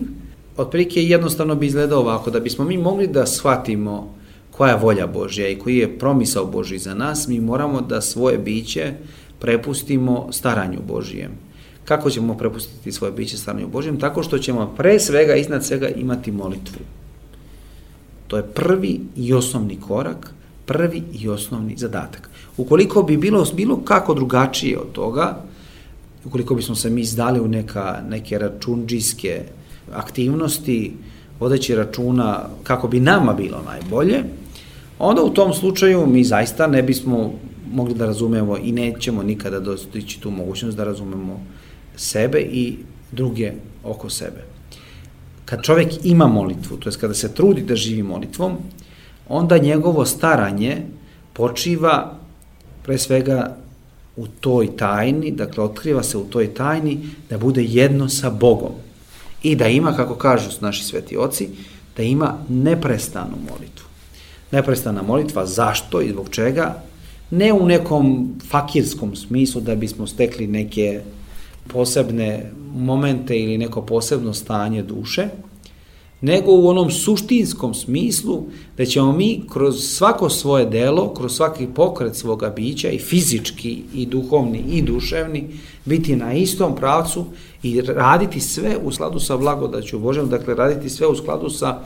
otprilike 0.57 1.03
jednostavno 1.03 1.55
bi 1.55 1.67
izgledao 1.67 1.99
ovako, 1.99 2.31
da 2.31 2.39
bismo 2.39 2.65
mi 2.65 2.77
mogli 2.77 3.07
da 3.07 3.25
shvatimo 3.25 4.17
koja 4.51 4.71
je 4.71 4.77
volja 4.77 5.07
Božja 5.07 5.47
i 5.47 5.59
koji 5.59 5.77
je 5.77 5.99
promisao 5.99 6.45
Božji 6.45 6.79
za 6.79 6.93
nas, 6.93 7.27
mi 7.27 7.39
moramo 7.39 7.81
da 7.81 8.01
svoje 8.01 8.37
biće 8.37 8.93
prepustimo 9.39 10.27
staranju 10.31 10.79
Božijem. 10.87 11.31
Kako 11.85 12.09
ćemo 12.09 12.37
prepustiti 12.37 12.91
svoje 12.91 13.11
biće 13.11 13.37
staranju 13.37 13.67
Božijem? 13.67 13.99
Tako 13.99 14.23
što 14.23 14.37
ćemo 14.37 14.73
pre 14.77 14.99
svega, 14.99 15.35
iznad 15.35 15.65
svega, 15.65 15.87
imati 15.87 16.31
molitvu. 16.31 16.79
To 18.27 18.37
je 18.37 18.43
prvi 18.43 18.99
i 19.15 19.33
osnovni 19.33 19.79
korak, 19.79 20.33
prvi 20.65 21.03
i 21.13 21.29
osnovni 21.29 21.77
zadatak. 21.77 22.29
Ukoliko 22.57 23.03
bi 23.03 23.17
bilo 23.17 23.45
bilo 23.55 23.81
kako 23.85 24.13
drugačije 24.13 24.79
od 24.79 24.91
toga, 24.91 25.37
ukoliko 26.25 26.55
bismo 26.55 26.75
se 26.75 26.89
mi 26.89 27.01
izdali 27.01 27.39
u 27.39 27.47
neka, 27.47 28.01
neke 28.09 28.37
računđijske 28.37 29.43
aktivnosti, 29.93 30.93
vodeći 31.39 31.75
računa 31.75 32.49
kako 32.63 32.87
bi 32.87 32.99
nama 32.99 33.33
bilo 33.33 33.61
najbolje, 33.65 34.23
onda 34.99 35.23
u 35.23 35.29
tom 35.29 35.53
slučaju 35.53 36.07
mi 36.07 36.23
zaista 36.23 36.67
ne 36.67 36.83
bismo 36.83 37.33
mogli 37.71 37.93
da 37.93 38.05
razumemo 38.05 38.57
i 38.57 38.71
nećemo 38.71 39.23
nikada 39.23 39.59
dostići 39.59 40.21
tu 40.21 40.31
mogućnost 40.31 40.77
da 40.77 40.83
razumemo 40.83 41.39
sebe 41.95 42.39
i 42.39 42.77
druge 43.11 43.51
oko 43.83 44.09
sebe. 44.09 44.43
Kad 45.45 45.63
čovek 45.63 45.87
ima 46.03 46.27
molitvu, 46.27 46.77
to 46.77 46.89
je 46.89 46.95
kada 47.01 47.13
se 47.13 47.33
trudi 47.33 47.61
da 47.61 47.75
živi 47.75 48.03
molitvom, 48.03 48.57
onda 49.27 49.57
njegovo 49.57 50.05
staranje 50.05 50.77
počiva 51.33 52.17
pre 52.83 52.97
svega 52.97 53.57
u 54.15 54.27
toj 54.27 54.77
tajni, 54.77 55.31
dakle 55.31 55.63
otkriva 55.63 56.03
se 56.03 56.17
u 56.17 56.23
toj 56.23 56.53
tajni 56.53 56.99
da 57.29 57.37
bude 57.37 57.63
jedno 57.63 58.09
sa 58.09 58.29
Bogom 58.29 58.71
i 59.43 59.55
da 59.55 59.67
ima, 59.67 59.93
kako 59.95 60.15
kažu 60.15 60.49
naši 60.61 60.83
sveti 60.83 61.17
oci, 61.17 61.49
da 61.97 62.03
ima 62.03 62.37
neprestanu 62.49 63.37
molitvu. 63.49 63.85
Neprestana 64.51 65.01
molitva, 65.01 65.45
zašto 65.45 66.01
i 66.01 66.09
zbog 66.09 66.29
čega? 66.29 66.81
Ne 67.31 67.53
u 67.53 67.65
nekom 67.65 68.35
fakirskom 68.49 69.15
smislu 69.15 69.61
da 69.61 69.75
bismo 69.75 70.07
stekli 70.07 70.47
neke 70.47 71.01
posebne 71.67 72.51
momente 72.75 73.39
ili 73.39 73.57
neko 73.57 73.81
posebno 73.81 74.33
stanje 74.33 74.83
duše, 74.83 75.27
nego 76.21 76.51
u 76.51 76.67
onom 76.67 76.91
suštinskom 76.91 77.73
smislu 77.73 78.43
da 78.77 78.85
ćemo 78.85 79.11
mi 79.11 79.41
kroz 79.53 79.83
svako 79.83 80.29
svoje 80.29 80.65
delo, 80.65 81.13
kroz 81.13 81.35
svaki 81.35 81.67
pokret 81.75 82.15
svoga 82.15 82.49
bića 82.49 82.89
i 82.89 82.99
fizički 82.99 83.81
i 83.93 84.05
duhovni 84.05 84.63
i 84.71 84.81
duševni 84.81 85.47
biti 85.85 86.15
na 86.15 86.33
istom 86.33 86.75
pravcu 86.75 87.25
i 87.63 87.81
raditi 87.81 88.39
sve 88.39 88.77
u 88.83 88.91
skladu 88.91 89.19
sa 89.19 89.37
blagodaću 89.37 89.99
Božjom, 89.99 90.29
dakle 90.29 90.55
raditi 90.55 90.89
sve 90.89 91.07
u 91.07 91.15
skladu 91.15 91.49
sa 91.49 91.79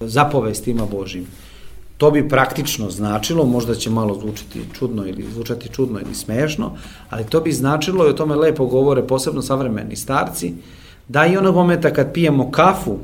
zapovestima 0.00 0.86
Božjim. 0.86 1.26
To 1.98 2.10
bi 2.10 2.28
praktično 2.28 2.90
značilo, 2.90 3.44
možda 3.44 3.74
će 3.74 3.90
malo 3.90 4.18
zvučiti 4.20 4.60
čudno 4.78 5.06
ili 5.06 5.26
zvučati 5.34 5.68
čudno 5.68 6.00
ili 6.00 6.14
smešno, 6.14 6.72
ali 7.10 7.24
to 7.24 7.40
bi 7.40 7.52
značilo 7.52 8.06
i 8.06 8.10
o 8.10 8.12
tome 8.12 8.34
lepo 8.34 8.66
govore 8.66 9.06
posebno 9.06 9.42
savremeni 9.42 9.96
starci, 9.96 10.52
da 11.08 11.26
i 11.26 11.36
onog 11.36 11.54
momenta 11.54 11.92
kad 11.92 12.12
pijemo 12.12 12.50
kafu 12.50 12.98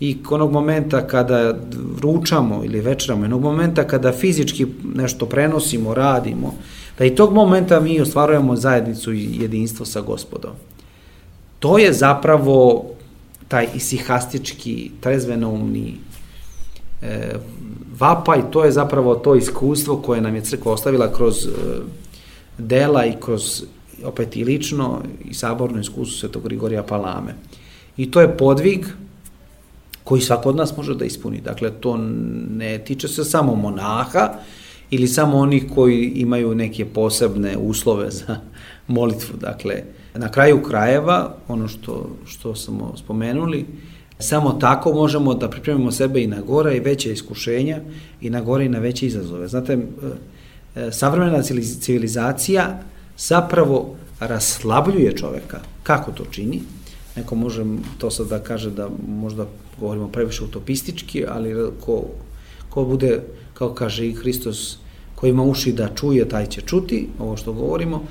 i 0.00 0.18
onog 0.30 0.52
momenta 0.52 1.06
kada 1.06 1.54
ručamo 2.02 2.64
ili 2.64 2.80
večeramo, 2.80 3.24
onog 3.24 3.42
momenta 3.42 3.86
kada 3.86 4.12
fizički 4.12 4.66
nešto 4.94 5.26
prenosimo, 5.26 5.94
radimo, 5.94 6.54
da 6.98 7.04
i 7.04 7.14
tog 7.14 7.32
momenta 7.32 7.80
mi 7.80 8.00
ostvarujemo 8.00 8.56
zajednicu 8.56 9.12
i 9.12 9.36
jedinstvo 9.40 9.86
sa 9.86 10.00
gospodom. 10.00 10.52
To 11.58 11.78
je 11.78 11.92
zapravo 11.92 12.84
taj 13.48 13.66
isihastički, 13.74 14.90
trezvenovni 15.00 15.94
e, 17.02 17.34
vapaj, 18.00 18.50
to 18.50 18.64
je 18.64 18.72
zapravo 18.72 19.14
to 19.14 19.34
iskustvo 19.34 19.96
koje 19.96 20.20
nam 20.20 20.34
je 20.34 20.44
crkva 20.44 20.72
ostavila 20.72 21.12
kroz 21.12 21.46
e, 21.46 21.50
dela 22.58 23.04
i 23.06 23.14
kroz 23.20 23.62
opet 24.04 24.36
i 24.36 24.44
lično 24.44 25.02
i 25.24 25.34
saborno 25.34 25.80
iskustvo 25.80 26.18
Svetog 26.18 26.42
Grigorija 26.42 26.82
Palame. 26.82 27.34
I 27.96 28.10
to 28.10 28.20
je 28.20 28.36
podvig 28.36 28.86
koji 30.04 30.20
svako 30.20 30.48
od 30.48 30.56
nas 30.56 30.76
može 30.76 30.94
da 30.94 31.04
ispuni. 31.04 31.40
Dakle, 31.40 31.70
to 31.70 31.96
ne 32.50 32.78
tiče 32.78 33.08
se 33.08 33.24
samo 33.24 33.54
monaha 33.54 34.28
ili 34.90 35.08
samo 35.08 35.38
onih 35.38 35.64
koji 35.74 36.12
imaju 36.14 36.54
neke 36.54 36.84
posebne 36.84 37.56
uslove 37.56 38.10
za 38.10 38.36
molitvu. 38.86 39.36
Dakle, 39.40 39.82
na 40.14 40.30
kraju 40.30 40.62
krajeva, 40.62 41.34
ono 41.48 41.68
što, 41.68 42.16
što 42.26 42.54
smo 42.54 42.96
spomenuli, 42.96 43.66
samo 44.20 44.52
tako 44.52 44.92
možemo 44.92 45.34
da 45.34 45.50
pripremimo 45.50 45.92
sebe 45.92 46.22
i 46.22 46.26
na 46.26 46.40
gora 46.40 46.72
i 46.72 46.80
veće 46.80 47.12
iskušenja 47.12 47.80
i 48.20 48.30
na 48.30 48.40
gore 48.40 48.64
i 48.64 48.68
na 48.68 48.78
veće 48.78 49.06
izazove. 49.06 49.48
Znate, 49.48 49.78
e, 50.76 50.92
savremena 50.92 51.42
civilizacija 51.80 52.82
zapravo 53.18 53.96
raslabljuje 54.20 55.16
čoveka. 55.16 55.60
Kako 55.82 56.12
to 56.12 56.24
čini? 56.30 56.62
Neko 57.16 57.34
može 57.34 57.64
to 57.98 58.10
sad 58.10 58.28
da 58.28 58.38
kaže 58.38 58.70
da 58.70 58.88
možda 59.08 59.46
govorimo 59.80 60.08
previše 60.08 60.44
utopistički, 60.44 61.24
ali 61.28 61.70
ko, 61.80 62.04
ko 62.70 62.84
bude, 62.84 63.20
kao 63.54 63.74
kaže 63.74 64.06
i 64.06 64.12
Hristos, 64.12 64.78
ko 65.14 65.26
ima 65.26 65.42
uši 65.42 65.72
da 65.72 65.88
čuje, 65.94 66.28
taj 66.28 66.46
će 66.46 66.60
čuti 66.60 67.08
ovo 67.18 67.36
što 67.36 67.52
govorimo. 67.52 68.02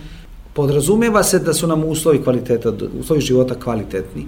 Podrazumeva 0.54 1.24
se 1.24 1.40
da 1.40 1.54
su 1.54 1.68
nam 1.68 1.84
uslovi 1.84 2.24
kvaliteta, 2.24 2.74
uslovi 3.00 3.22
života 3.22 3.56
kvalitetni. 3.56 4.26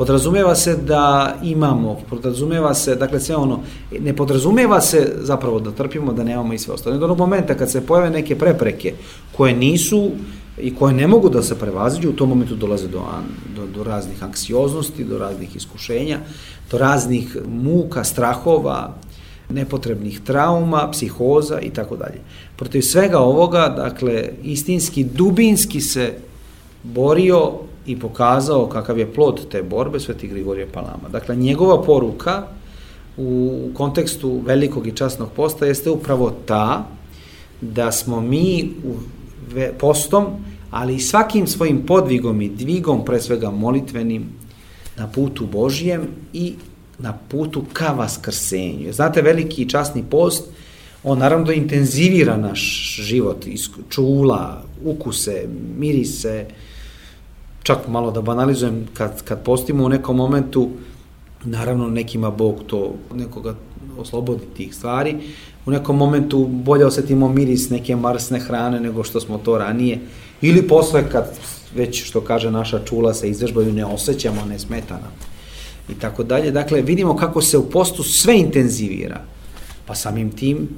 Podrazumeva 0.00 0.54
se 0.54 0.76
da 0.76 1.34
imamo, 1.42 1.98
podrazumeva 2.10 2.74
se, 2.74 2.94
dakle 2.96 3.20
sve 3.20 3.36
ono, 3.36 3.60
ne 4.00 4.16
podrazumeva 4.16 4.80
se 4.80 5.16
zapravo 5.20 5.60
da 5.60 5.70
trpimo, 5.70 6.12
da 6.12 6.24
nemamo 6.24 6.52
i 6.52 6.58
sve 6.58 6.74
ostalo. 6.74 6.98
Do 6.98 7.04
onog 7.04 7.18
momenta 7.18 7.54
kad 7.54 7.70
se 7.70 7.86
pojave 7.86 8.10
neke 8.10 8.38
prepreke 8.38 8.94
koje 9.36 9.56
nisu 9.56 10.10
i 10.58 10.74
koje 10.74 10.94
ne 10.94 11.06
mogu 11.06 11.28
da 11.28 11.42
se 11.42 11.58
prevaziđu, 11.58 12.10
u 12.10 12.12
tom 12.12 12.28
momentu 12.28 12.56
dolaze 12.56 12.88
do, 12.88 13.02
do, 13.56 13.66
do 13.66 13.84
raznih 13.84 14.24
anksioznosti, 14.24 15.04
do 15.04 15.18
raznih 15.18 15.56
iskušenja, 15.56 16.18
do 16.70 16.78
raznih 16.78 17.36
muka, 17.48 18.04
strahova, 18.04 18.94
nepotrebnih 19.50 20.20
trauma, 20.20 20.90
psihoza 20.90 21.60
i 21.60 21.70
tako 21.70 21.96
dalje. 21.96 22.20
Protiv 22.56 22.80
svega 22.80 23.18
ovoga, 23.18 23.68
dakle, 23.68 24.28
istinski, 24.42 25.04
dubinski 25.04 25.80
se 25.80 26.14
borio 26.82 27.69
i 27.90 27.98
pokazao 27.98 28.66
kakav 28.66 28.98
je 28.98 29.12
plod 29.12 29.48
te 29.50 29.62
borbe 29.62 30.00
Sveti 30.00 30.28
Grigorije 30.28 30.66
Palama. 30.66 31.08
Dakle, 31.12 31.36
njegova 31.36 31.82
poruka 31.82 32.42
u 33.16 33.60
kontekstu 33.74 34.40
velikog 34.46 34.86
i 34.86 34.96
časnog 34.96 35.28
posta 35.36 35.66
jeste 35.66 35.90
upravo 35.90 36.30
ta 36.46 36.86
da 37.60 37.92
smo 37.92 38.20
mi 38.20 38.70
u 38.84 38.94
postom, 39.78 40.26
ali 40.70 40.94
i 40.94 41.00
svakim 41.00 41.46
svojim 41.46 41.86
podvigom 41.86 42.42
i 42.42 42.48
dvigom, 42.48 43.04
pre 43.04 43.20
svega 43.20 43.50
molitvenim, 43.50 44.24
na 44.96 45.06
putu 45.06 45.46
Božijem 45.46 46.06
i 46.32 46.54
na 46.98 47.18
putu 47.28 47.64
ka 47.72 47.92
vaskrsenju. 47.92 48.92
Znate, 48.92 49.22
veliki 49.22 49.62
i 49.62 49.68
časni 49.68 50.04
post, 50.10 50.44
on 51.04 51.18
naravno 51.18 51.46
da 51.46 51.52
intenzivira 51.52 52.36
naš 52.36 52.94
život, 53.00 53.46
čula, 53.88 54.62
ukuse, 54.84 55.48
mirise, 55.78 56.46
čak 57.62 57.88
malo 57.88 58.10
da 58.10 58.20
banalizujem, 58.20 58.86
kad, 58.94 59.22
kad 59.22 59.44
postimo 59.44 59.84
u 59.84 59.88
nekom 59.88 60.16
momentu, 60.16 60.70
naravno 61.44 61.88
nekima 61.88 62.30
Bog 62.30 62.62
to 62.66 62.94
nekoga 63.14 63.54
oslobodi 63.98 64.44
tih 64.56 64.74
stvari, 64.74 65.16
u 65.66 65.70
nekom 65.70 65.96
momentu 65.96 66.46
bolje 66.46 66.86
osetimo 66.86 67.28
miris 67.28 67.70
neke 67.70 67.96
marsne 67.96 68.40
hrane 68.40 68.80
nego 68.80 69.04
što 69.04 69.20
smo 69.20 69.38
to 69.38 69.58
ranije, 69.58 69.98
ili 70.40 70.68
posle 70.68 71.10
kad 71.10 71.38
već 71.74 72.04
što 72.04 72.20
kaže 72.20 72.50
naša 72.50 72.84
čula 72.84 73.14
se 73.14 73.30
izvežbaju 73.30 73.72
ne 73.72 73.84
osjećamo, 73.84 74.44
ne 74.48 74.58
smeta 74.58 74.94
nam 74.94 75.12
i 75.88 75.94
tako 75.94 76.22
dalje. 76.22 76.50
Dakle, 76.50 76.82
vidimo 76.82 77.16
kako 77.16 77.42
se 77.42 77.58
u 77.58 77.70
postu 77.70 78.02
sve 78.02 78.38
intenzivira. 78.38 79.20
Pa 79.86 79.94
samim 79.94 80.30
tim 80.30 80.68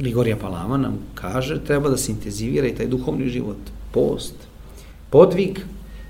Ligorija 0.00 0.36
Palama 0.36 0.76
nam 0.76 0.98
kaže 1.14 1.64
treba 1.64 1.88
da 1.88 1.96
se 1.96 2.12
intenzivira 2.12 2.66
i 2.66 2.74
taj 2.74 2.86
duhovni 2.86 3.28
život. 3.28 3.56
Post, 3.92 4.34
podvig, 5.10 5.60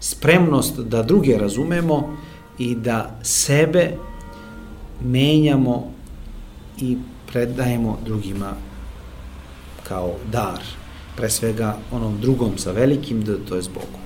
spremnost 0.00 0.78
da 0.78 1.02
druge 1.02 1.38
razumemo 1.38 2.16
i 2.58 2.74
da 2.74 3.18
sebe 3.22 3.90
menjamo 5.00 5.92
i 6.80 6.96
predajemo 7.32 7.98
drugima 8.04 8.52
kao 9.88 10.14
dar, 10.32 10.60
pre 11.16 11.30
svega 11.30 11.76
onom 11.92 12.20
drugom 12.20 12.58
sa 12.58 12.72
velikim 12.72 13.24
D, 13.24 13.36
to 13.48 13.56
je 13.56 13.62
s 13.62 13.68
Bogom. 13.68 14.00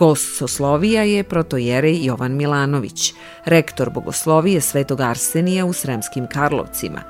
Gost 0.00 0.36
Soslovija 0.36 1.02
je 1.02 1.22
protojerej 1.22 2.04
Jovan 2.04 2.36
Milanović, 2.36 3.14
rektor 3.44 3.90
bogoslovije 3.90 4.60
Svetog 4.60 5.00
Arsenija 5.00 5.64
u 5.64 5.72
Sremskim 5.72 6.26
Karlovcima. 6.26 7.02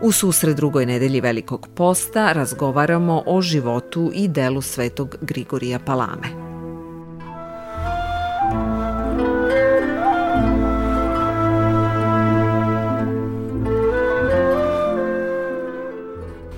U 0.00 0.12
susred 0.12 0.56
drugoj 0.56 0.86
nedelji 0.86 1.20
Velikog 1.20 1.68
posta 1.74 2.32
razgovaramo 2.32 3.22
o 3.26 3.42
životu 3.42 4.10
i 4.14 4.28
delu 4.28 4.62
Svetog 4.62 5.16
Grigorija 5.20 5.78
Palame. 5.78 6.28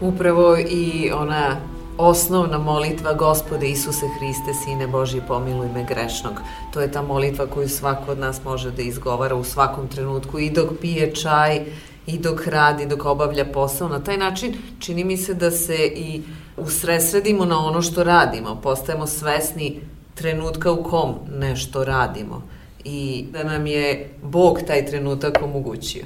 Upravo 0.01 0.57
i 0.59 1.11
ona 1.15 1.72
osnovna 1.99 2.59
molitva 2.59 3.13
Gospode 3.13 3.69
Isuse 3.69 4.07
Hriste, 4.19 4.55
Sine 4.65 4.87
Boži, 4.87 5.21
pomiluj 5.29 5.69
me 5.69 5.85
grešnog. 5.85 6.33
To 6.73 6.81
je 6.81 6.93
ta 6.93 7.03
molitva 7.03 7.47
koju 7.47 7.69
svako 7.69 8.13
od 8.13 8.19
nas 8.19 8.45
može 8.45 8.71
da 8.71 8.83
izgovara 8.83 9.35
u 9.35 9.45
svakom 9.45 9.89
trenutku 9.89 10.39
i 10.39 10.51
dok 10.51 10.69
pije 10.81 11.15
čaj, 11.15 11.65
i 12.07 12.19
dok 12.19 12.47
radi, 12.47 12.87
dok 12.87 13.05
obavlja 13.05 13.45
posao. 13.45 13.89
Na 13.89 14.01
taj 14.01 14.17
način 14.17 14.55
čini 14.79 15.05
mi 15.05 15.17
se 15.17 15.35
da 15.35 15.51
se 15.51 15.77
i 15.97 16.23
usresredimo 16.57 17.45
na 17.45 17.59
ono 17.59 17.83
što 17.83 18.05
radimo, 18.05 18.61
postajemo 18.63 19.07
svesni 19.07 19.81
trenutka 20.15 20.73
u 20.73 20.83
kom 20.83 21.15
nešto 21.39 21.85
radimo 21.85 22.43
i 22.85 23.25
da 23.33 23.45
nam 23.45 23.67
je 23.67 24.11
Bog 24.23 24.59
taj 24.67 24.87
trenutak 24.87 25.39
omogućio. 25.43 26.05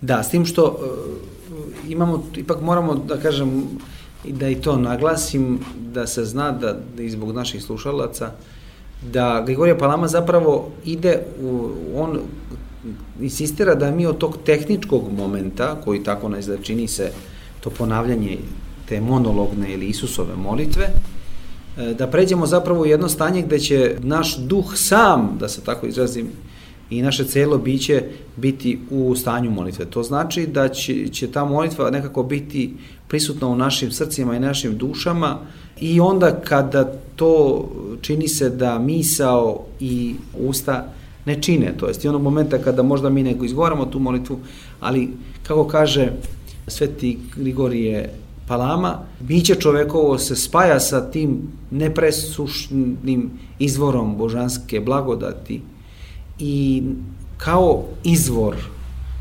Da, 0.00 0.22
s 0.22 0.28
tim 0.28 0.46
što 0.46 0.64
uh, 0.64 0.78
imamo, 1.88 2.24
ipak 2.36 2.60
moramo 2.60 2.94
da 2.94 3.16
kažem, 3.16 3.64
i 4.24 4.32
da 4.32 4.48
i 4.48 4.54
to 4.54 4.76
naglasim, 4.76 5.58
da 5.92 6.06
se 6.06 6.24
zna 6.24 6.52
da, 6.52 6.76
da 6.96 7.02
i 7.02 7.10
zbog 7.10 7.32
naših 7.32 7.62
slušalaca, 7.62 8.30
da 9.12 9.42
Grigorija 9.46 9.78
Palama 9.78 10.08
zapravo 10.08 10.70
ide, 10.84 11.18
u, 11.42 11.70
on 11.94 12.18
insistira 13.20 13.74
da 13.74 13.90
mi 13.90 14.06
od 14.06 14.18
tog 14.18 14.36
tehničkog 14.44 15.12
momenta, 15.12 15.80
koji 15.84 16.04
tako 16.04 16.28
ne 16.28 16.38
izgleda 16.38 16.62
čini 16.62 16.88
se 16.88 17.10
to 17.60 17.70
ponavljanje 17.70 18.38
te 18.88 19.00
monologne 19.00 19.72
ili 19.72 19.86
Isusove 19.86 20.36
molitve, 20.36 20.88
e, 21.78 21.94
da 21.94 22.06
pređemo 22.06 22.46
zapravo 22.46 22.82
u 22.82 22.86
jedno 22.86 23.08
stanje 23.08 23.42
gde 23.42 23.58
će 23.58 23.96
naš 24.00 24.36
duh 24.36 24.72
sam, 24.74 25.36
da 25.40 25.48
se 25.48 25.60
tako 25.60 25.86
izrazim, 25.86 26.30
i 26.98 27.02
naše 27.02 27.24
celo 27.24 27.58
biće 27.58 28.02
biti 28.36 28.78
u 28.90 29.14
stanju 29.16 29.50
molitve. 29.50 29.84
To 29.84 30.02
znači 30.02 30.46
da 30.46 30.68
će, 30.68 31.08
će 31.08 31.26
ta 31.26 31.44
molitva 31.44 31.90
nekako 31.90 32.22
biti 32.22 32.74
prisutna 33.08 33.48
u 33.48 33.56
našim 33.56 33.90
srcima 33.90 34.36
i 34.36 34.40
našim 34.40 34.78
dušama 34.78 35.38
i 35.80 36.00
onda 36.00 36.40
kada 36.44 36.92
to 37.16 37.64
čini 38.00 38.28
se 38.28 38.50
da 38.50 38.78
misao 38.78 39.64
i 39.80 40.14
usta 40.38 40.92
ne 41.24 41.42
čine, 41.42 41.74
to 41.76 41.86
jest 41.88 42.04
i 42.04 42.08
onog 42.08 42.22
momenta 42.22 42.58
kada 42.58 42.82
možda 42.82 43.10
mi 43.10 43.22
nego 43.22 43.44
izgovaramo 43.44 43.86
tu 43.86 43.98
molitvu, 43.98 44.38
ali 44.80 45.08
kako 45.42 45.64
kaže 45.66 46.12
sveti 46.66 47.18
Grigorije 47.36 48.14
Palama, 48.48 48.98
biće 49.20 49.54
čovekovo 49.54 50.18
se 50.18 50.36
spaja 50.36 50.80
sa 50.80 51.10
tim 51.10 51.38
nepresušnim 51.70 53.30
izvorom 53.58 54.16
božanske 54.16 54.80
blagodati 54.80 55.60
i 56.44 56.82
kao 57.36 57.84
izvor 58.04 58.56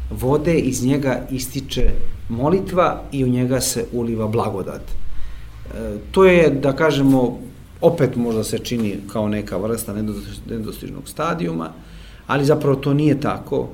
vode 0.09 0.53
iz 0.59 0.85
njega 0.85 1.27
ističe 1.31 1.91
molitva 2.29 3.01
i 3.11 3.23
u 3.23 3.27
njega 3.27 3.61
se 3.61 3.85
uliva 3.93 4.27
blagodat. 4.27 4.81
E, 4.81 5.97
to 6.11 6.25
je, 6.25 6.49
da 6.49 6.73
kažemo, 6.75 7.39
opet 7.81 8.15
možda 8.15 8.43
se 8.43 8.59
čini 8.59 8.97
kao 9.11 9.29
neka 9.29 9.57
vrsta 9.57 9.93
nedostižnog 10.49 11.07
stadijuma, 11.07 11.69
ali 12.27 12.45
zapravo 12.45 12.75
to 12.75 12.93
nije 12.93 13.19
tako. 13.19 13.69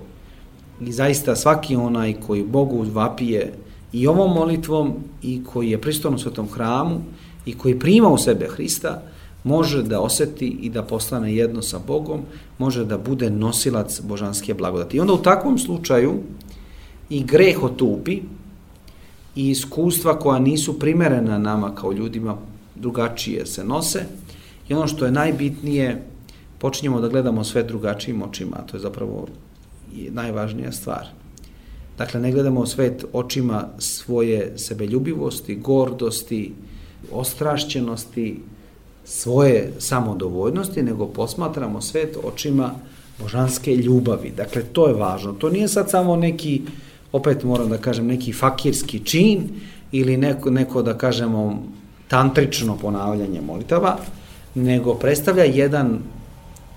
I 0.82 0.92
zaista 0.92 1.36
svaki 1.36 1.76
onaj 1.76 2.14
koji 2.14 2.44
Bogu 2.44 2.86
vapije 2.94 3.54
i 3.94 4.08
ovom 4.08 4.34
molitvom 4.34 4.94
i 5.24 5.44
koji 5.44 5.70
je 5.70 5.82
pristojan 5.82 6.16
u 6.16 6.20
svetom 6.20 6.50
hramu 6.50 7.02
i 7.46 7.54
koji 7.54 7.80
prima 7.80 8.10
u 8.10 8.18
sebe 8.18 8.48
Hrista, 8.48 9.02
može 9.48 9.84
da 9.84 10.02
oseti 10.02 10.48
i 10.62 10.70
da 10.70 10.84
postane 10.84 11.36
jedno 11.36 11.62
sa 11.62 11.80
Bogom, 11.88 12.22
može 12.58 12.86
da 12.86 12.98
bude 12.98 13.30
nosilac 13.30 14.02
božanske 14.02 14.54
blagodati. 14.54 14.98
I 14.98 15.00
onda 15.00 15.14
u 15.14 15.24
takvom 15.24 15.58
slučaju 15.58 16.14
i 17.10 17.24
greh 17.24 17.64
otupi 17.64 18.22
i 19.36 19.50
iskustva 19.50 20.20
koja 20.20 20.40
nisu 20.40 20.80
primerena 20.80 21.38
nama 21.38 21.76
kao 21.76 21.92
ljudima 21.92 22.38
drugačije 22.76 23.46
se 23.46 23.64
nose 23.64 24.06
i 24.70 24.74
ono 24.74 24.88
što 24.88 25.06
je 25.06 25.12
najbitnije 25.12 26.04
počinjemo 26.58 27.02
da 27.02 27.08
gledamo 27.08 27.44
sve 27.44 27.64
drugačijim 27.64 28.22
očima, 28.22 28.58
to 28.58 28.78
je 28.78 28.82
zapravo 28.82 29.28
najvažnija 30.10 30.72
stvar. 30.72 31.08
Dakle, 31.98 32.20
ne 32.20 32.32
gledamo 32.32 32.66
svet 32.66 33.06
očima 33.14 33.68
svoje 33.78 34.54
sebeljubivosti, 34.58 35.56
gordosti, 35.56 36.54
ostrašćenosti, 37.12 38.40
svoje 39.08 39.74
samodovoljnosti, 39.80 40.84
nego 40.84 41.08
posmatramo 41.08 41.82
svet 41.82 42.18
očima 42.24 42.72
božanske 43.20 43.76
ljubavi. 43.76 44.34
Dakle, 44.38 44.64
to 44.64 44.88
je 44.88 44.94
važno. 44.94 45.34
To 45.34 45.50
nije 45.50 45.68
sad 45.68 45.90
samo 45.90 46.16
neki, 46.16 46.62
opet 47.12 47.44
moram 47.44 47.70
da 47.70 47.78
kažem, 47.78 48.08
neki 48.08 48.34
fakirski 48.34 49.00
čin 49.00 49.50
ili 49.92 50.18
neko, 50.18 50.50
neko 50.50 50.82
da 50.82 50.98
kažemo, 50.98 51.64
tantrično 52.08 52.78
ponavljanje 52.78 53.42
molitava, 53.42 53.98
nego 54.56 54.94
predstavlja 54.94 55.44
jedan 55.44 56.00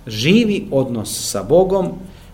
živi 0.07 0.67
odnos 0.71 1.31
sa 1.31 1.43
Bogom, 1.43 1.89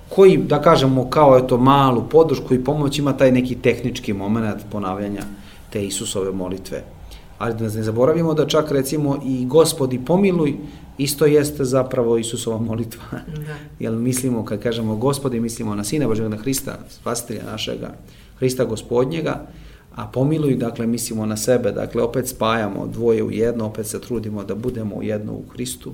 koji, 0.08 0.36
da 0.36 0.62
kažemo, 0.62 1.10
kao 1.10 1.38
eto 1.38 1.58
malu 1.58 2.04
podršku 2.10 2.54
i 2.54 2.64
pomoć 2.64 2.98
ima 2.98 3.12
taj 3.12 3.32
neki 3.32 3.54
tehnički 3.54 4.12
moment 4.12 4.62
ponavljanja 4.70 5.22
te 5.70 5.84
Isusove 5.86 6.32
molitve 6.32 6.95
ali 7.38 7.54
da 7.54 7.64
ne 7.64 7.82
zaboravimo 7.82 8.34
da 8.34 8.46
čak 8.46 8.70
recimo 8.70 9.18
i 9.24 9.46
gospodi 9.46 10.00
pomiluj 10.06 10.54
isto 10.98 11.26
jeste 11.26 11.64
zapravo 11.64 12.18
Isusova 12.18 12.58
molitva. 12.58 13.02
Da. 13.10 13.56
Jer 13.84 13.92
mislimo, 13.92 14.44
kad 14.44 14.62
kažemo 14.62 14.96
gospodi, 14.96 15.40
mislimo 15.40 15.74
na 15.74 15.84
Sina 15.84 16.06
Božega, 16.06 16.28
na 16.28 16.36
Hrista, 16.36 16.78
spasitelja 16.90 17.42
našega, 17.44 17.94
Hrista 18.38 18.64
gospodnjega, 18.64 19.46
a 19.94 20.06
pomiluj, 20.06 20.56
dakle, 20.56 20.86
mislimo 20.86 21.26
na 21.26 21.36
sebe, 21.36 21.72
dakle, 21.72 22.02
opet 22.02 22.28
spajamo 22.28 22.86
dvoje 22.86 23.22
u 23.22 23.30
jedno, 23.30 23.66
opet 23.66 23.86
se 23.86 24.00
trudimo 24.00 24.44
da 24.44 24.54
budemo 24.54 24.96
u 24.96 25.02
jedno 25.02 25.32
u 25.32 25.42
Hristu, 25.52 25.92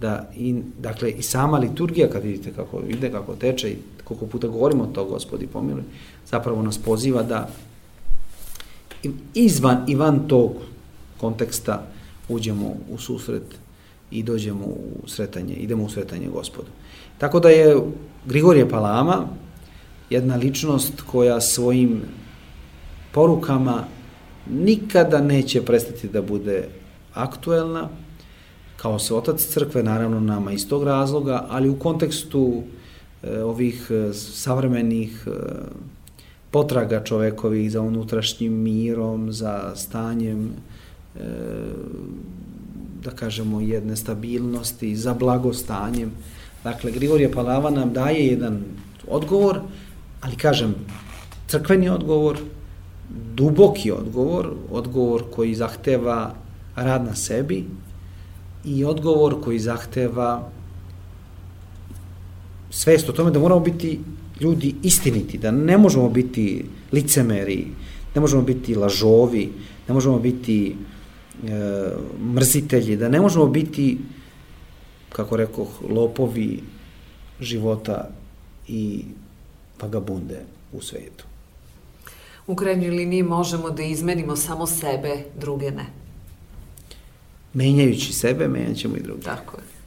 da, 0.00 0.30
i, 0.36 0.54
dakle, 0.78 1.10
i 1.10 1.22
sama 1.22 1.58
liturgija, 1.58 2.10
kad 2.10 2.22
vidite 2.22 2.52
kako 2.52 2.80
ide, 2.88 3.10
kako 3.10 3.34
teče 3.34 3.70
i 3.70 3.76
koliko 4.04 4.26
puta 4.26 4.48
govorimo 4.48 4.86
to, 4.86 5.04
gospodi 5.04 5.46
pomiluj, 5.46 5.82
zapravo 6.26 6.62
nas 6.62 6.78
poziva 6.78 7.22
da 7.22 7.48
izvan 9.34 9.84
i 9.86 9.94
van 9.94 10.28
tog 10.28 10.52
konteksta 11.20 11.86
uđemo 12.28 12.74
u 12.90 12.98
susret 12.98 13.42
i 14.10 14.22
dođemo 14.22 14.64
u 14.66 15.08
sretanje, 15.08 15.54
idemo 15.54 15.84
u 15.84 15.88
sretanje 15.88 16.28
gospodu. 16.28 16.68
Tako 17.18 17.40
da 17.40 17.48
je 17.48 17.76
Grigorije 18.26 18.68
Palama 18.68 19.26
jedna 20.10 20.36
ličnost 20.36 21.00
koja 21.00 21.40
svojim 21.40 22.02
porukama 23.12 23.84
nikada 24.50 25.20
neće 25.20 25.62
prestati 25.62 26.08
da 26.08 26.22
bude 26.22 26.68
aktuelna, 27.14 27.88
kao 28.76 28.98
se 28.98 29.14
otac 29.14 29.44
crkve, 29.44 29.82
naravno 29.82 30.20
nama 30.20 30.52
iz 30.52 30.68
tog 30.68 30.84
razloga, 30.84 31.46
ali 31.48 31.68
u 31.68 31.78
kontekstu 31.78 32.62
e, 33.22 33.42
ovih 33.42 33.90
e, 33.90 34.12
savremenih 34.14 35.26
e, 35.26 35.30
potraga 36.50 37.04
čovekovih 37.04 37.72
za 37.72 37.80
unutrašnjim 37.80 38.52
mirom, 38.52 39.32
za 39.32 39.72
stanjem 39.76 40.50
da 43.04 43.10
kažemo 43.10 43.60
jedne 43.60 43.96
stabilnosti, 43.96 44.96
za 44.96 45.14
blagostanjem. 45.14 46.10
Dakle, 46.64 46.92
Grigorije 46.92 47.32
Palava 47.32 47.70
nam 47.70 47.92
daje 47.92 48.26
jedan 48.26 48.60
odgovor, 49.08 49.60
ali 50.20 50.36
kažem, 50.36 50.74
crkveni 51.48 51.88
odgovor, 51.88 52.38
duboki 53.34 53.90
odgovor, 53.90 54.52
odgovor 54.70 55.24
koji 55.34 55.54
zahteva 55.54 56.34
rad 56.76 57.04
na 57.04 57.14
sebi 57.14 57.64
i 58.64 58.84
odgovor 58.84 59.40
koji 59.44 59.58
zahteva 59.58 60.50
svest 62.70 63.08
o 63.08 63.12
tome 63.12 63.30
da 63.30 63.38
moramo 63.38 63.60
biti 63.60 64.00
ljudi 64.40 64.74
istiniti, 64.82 65.38
da 65.38 65.50
ne 65.50 65.78
možemo 65.78 66.10
biti 66.10 66.64
licemeri, 66.92 67.66
ne 68.14 68.20
možemo 68.20 68.42
biti 68.42 68.74
lažovi, 68.74 69.52
ne 69.88 69.94
možemo 69.94 70.18
biti 70.18 70.76
e, 71.44 71.90
mrzitelji, 72.34 72.96
da 72.96 73.08
ne 73.08 73.20
možemo 73.20 73.46
biti, 73.46 73.98
kako 75.12 75.36
rekoh, 75.36 75.68
lopovi 75.90 76.62
života 77.40 78.10
i 78.68 79.04
vagabunde 79.80 80.40
u 80.72 80.82
svetu. 80.82 81.24
U 82.46 82.56
krajnjoj 82.56 82.90
liniji 82.90 83.22
možemo 83.22 83.70
da 83.70 83.82
izmenimo 83.82 84.36
samo 84.36 84.66
sebe, 84.66 85.24
druge 85.40 85.70
ne. 85.70 85.86
Menjajući 87.54 88.12
sebe, 88.12 88.48
menjat 88.48 88.76
ćemo 88.76 88.96
i 88.96 89.02
druge. 89.02 89.22
Tako 89.22 89.56
je. 89.56 89.77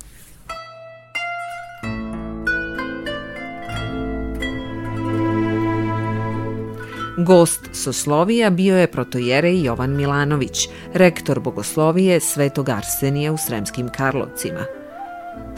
Gost 7.26 7.70
Soslovija 7.74 8.50
bio 8.50 8.78
je 8.78 8.92
protojerej 8.92 9.64
Jovan 9.64 9.96
Milanović, 9.96 10.68
rektor 10.94 11.40
bogoslovije 11.40 12.20
Svetog 12.20 12.70
Arsenija 12.70 13.32
u 13.32 13.38
Sremskim 13.38 13.90
Karlovcima. 13.90 14.66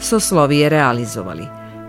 Soslovije 0.00 0.68
realizovali 0.68 1.42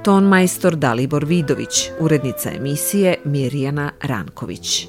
ton 0.04 0.24
majstor 0.24 0.76
Dalibor 0.76 1.26
Vidović, 1.26 1.90
urednica 2.00 2.52
emisije 2.52 3.16
Mirjana 3.24 3.92
Ranković. 4.02 4.88